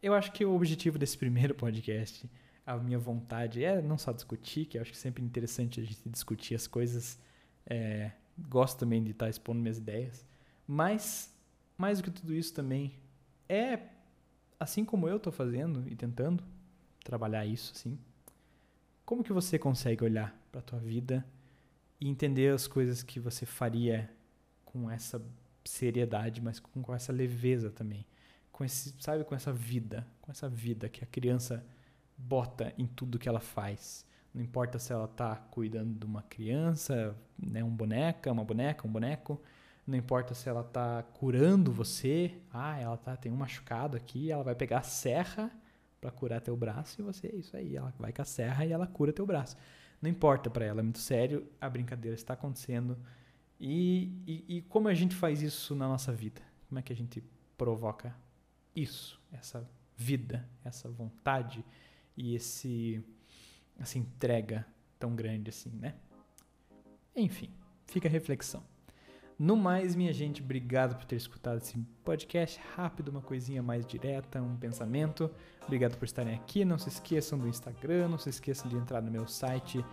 eu 0.00 0.14
acho 0.14 0.32
que 0.32 0.44
o 0.44 0.54
objetivo 0.54 0.98
desse 0.98 1.18
primeiro 1.18 1.54
podcast 1.54 2.30
a 2.66 2.76
minha 2.76 2.98
vontade 2.98 3.62
é 3.62 3.82
não 3.82 3.98
só 3.98 4.12
discutir, 4.12 4.66
que 4.66 4.78
eu 4.78 4.82
acho 4.82 4.90
que 4.90 4.96
é 4.96 5.00
sempre 5.00 5.22
interessante 5.22 5.80
a 5.80 5.84
gente 5.84 6.08
discutir 6.08 6.54
as 6.54 6.66
coisas. 6.66 7.18
É, 7.66 8.12
gosto 8.38 8.78
também 8.78 9.02
de 9.02 9.10
estar 9.10 9.28
expondo 9.28 9.60
minhas 9.60 9.78
ideias. 9.78 10.24
Mas, 10.66 11.32
mais 11.76 11.98
do 11.98 12.04
que 12.04 12.10
tudo 12.10 12.34
isso 12.34 12.54
também, 12.54 12.94
é 13.48 13.80
assim 14.58 14.84
como 14.84 15.08
eu 15.08 15.16
estou 15.16 15.32
fazendo 15.32 15.84
e 15.88 15.94
tentando 15.94 16.42
trabalhar 17.04 17.44
isso, 17.44 17.72
assim. 17.74 17.98
Como 19.04 19.22
que 19.22 19.32
você 19.32 19.58
consegue 19.58 20.02
olhar 20.02 20.34
para 20.50 20.60
a 20.60 20.64
tua 20.64 20.78
vida 20.78 21.24
e 22.00 22.08
entender 22.08 22.52
as 22.52 22.66
coisas 22.66 23.02
que 23.02 23.20
você 23.20 23.44
faria 23.44 24.10
com 24.64 24.90
essa 24.90 25.22
seriedade, 25.64 26.40
mas 26.40 26.58
com, 26.58 26.82
com 26.82 26.94
essa 26.94 27.12
leveza 27.12 27.70
também, 27.70 28.06
com 28.50 28.64
esse, 28.64 28.94
sabe, 28.98 29.24
com 29.24 29.34
essa 29.34 29.52
vida, 29.52 30.06
com 30.22 30.30
essa 30.30 30.48
vida 30.48 30.88
que 30.88 31.04
a 31.04 31.06
criança 31.06 31.64
bota 32.16 32.72
em 32.78 32.86
tudo 32.86 33.18
que 33.18 33.28
ela 33.28 33.40
faz. 33.40 34.06
Não 34.32 34.42
importa 34.42 34.78
se 34.78 34.92
ela 34.92 35.04
está 35.04 35.36
cuidando 35.36 35.98
de 35.98 36.04
uma 36.04 36.22
criança, 36.22 37.16
né, 37.38 37.62
um 37.62 37.70
boneca, 37.70 38.32
uma 38.32 38.44
boneca, 38.44 38.86
um 38.86 38.90
boneco. 38.90 39.40
Não 39.86 39.96
importa 39.96 40.34
se 40.34 40.48
ela 40.48 40.62
está 40.62 41.02
curando 41.02 41.70
você. 41.70 42.36
Ah, 42.52 42.78
ela 42.78 42.96
tá, 42.96 43.16
tem 43.16 43.30
um 43.30 43.36
machucado 43.36 43.96
aqui, 43.96 44.30
ela 44.30 44.42
vai 44.42 44.54
pegar 44.54 44.78
a 44.78 44.82
serra 44.82 45.50
para 46.00 46.10
curar 46.10 46.40
teu 46.40 46.56
braço 46.56 47.00
e 47.00 47.02
você, 47.02 47.28
é 47.28 47.36
isso 47.36 47.56
aí, 47.56 47.76
ela 47.76 47.94
vai 47.98 48.12
com 48.12 48.20
a 48.20 48.26
serra 48.26 48.66
e 48.66 48.72
ela 48.72 48.86
cura 48.86 49.12
teu 49.12 49.24
braço. 49.24 49.56
Não 50.02 50.10
importa 50.10 50.50
para 50.50 50.64
ela, 50.64 50.80
é 50.80 50.82
muito 50.82 50.98
sério, 50.98 51.48
a 51.58 51.70
brincadeira 51.70 52.14
está 52.14 52.34
acontecendo. 52.34 52.98
E, 53.58 54.12
e, 54.26 54.56
e 54.56 54.62
como 54.62 54.88
a 54.88 54.92
gente 54.92 55.14
faz 55.14 55.40
isso 55.40 55.74
na 55.74 55.88
nossa 55.88 56.12
vida? 56.12 56.42
Como 56.68 56.78
é 56.78 56.82
que 56.82 56.92
a 56.92 56.96
gente 56.96 57.24
provoca 57.56 58.14
isso, 58.76 59.18
essa 59.32 59.66
vida, 59.96 60.46
essa 60.62 60.90
vontade, 60.90 61.64
e 62.16 62.34
esse 62.34 63.02
essa 63.78 63.98
entrega 63.98 64.66
tão 64.98 65.14
grande 65.14 65.50
assim, 65.50 65.70
né? 65.70 65.94
Enfim, 67.14 67.50
fica 67.86 68.08
a 68.08 68.10
reflexão. 68.10 68.64
No 69.38 69.56
mais, 69.56 69.94
minha 69.96 70.12
gente, 70.12 70.42
obrigado 70.42 70.96
por 70.96 71.06
ter 71.06 71.16
escutado 71.16 71.58
esse 71.58 71.76
podcast 72.04 72.60
rápido, 72.76 73.08
uma 73.08 73.20
coisinha 73.20 73.60
mais 73.62 73.84
direta, 73.84 74.40
um 74.40 74.56
pensamento. 74.56 75.28
Obrigado 75.64 75.96
por 75.96 76.04
estarem 76.04 76.32
aqui. 76.34 76.64
Não 76.64 76.78
se 76.78 76.88
esqueçam 76.88 77.36
do 77.38 77.48
Instagram, 77.48 78.06
não 78.08 78.18
se 78.18 78.30
esqueçam 78.30 78.70
de 78.70 78.76
entrar 78.76 79.02
no 79.02 79.10
meu 79.10 79.26
site 79.26 79.78
uh, 79.78 79.84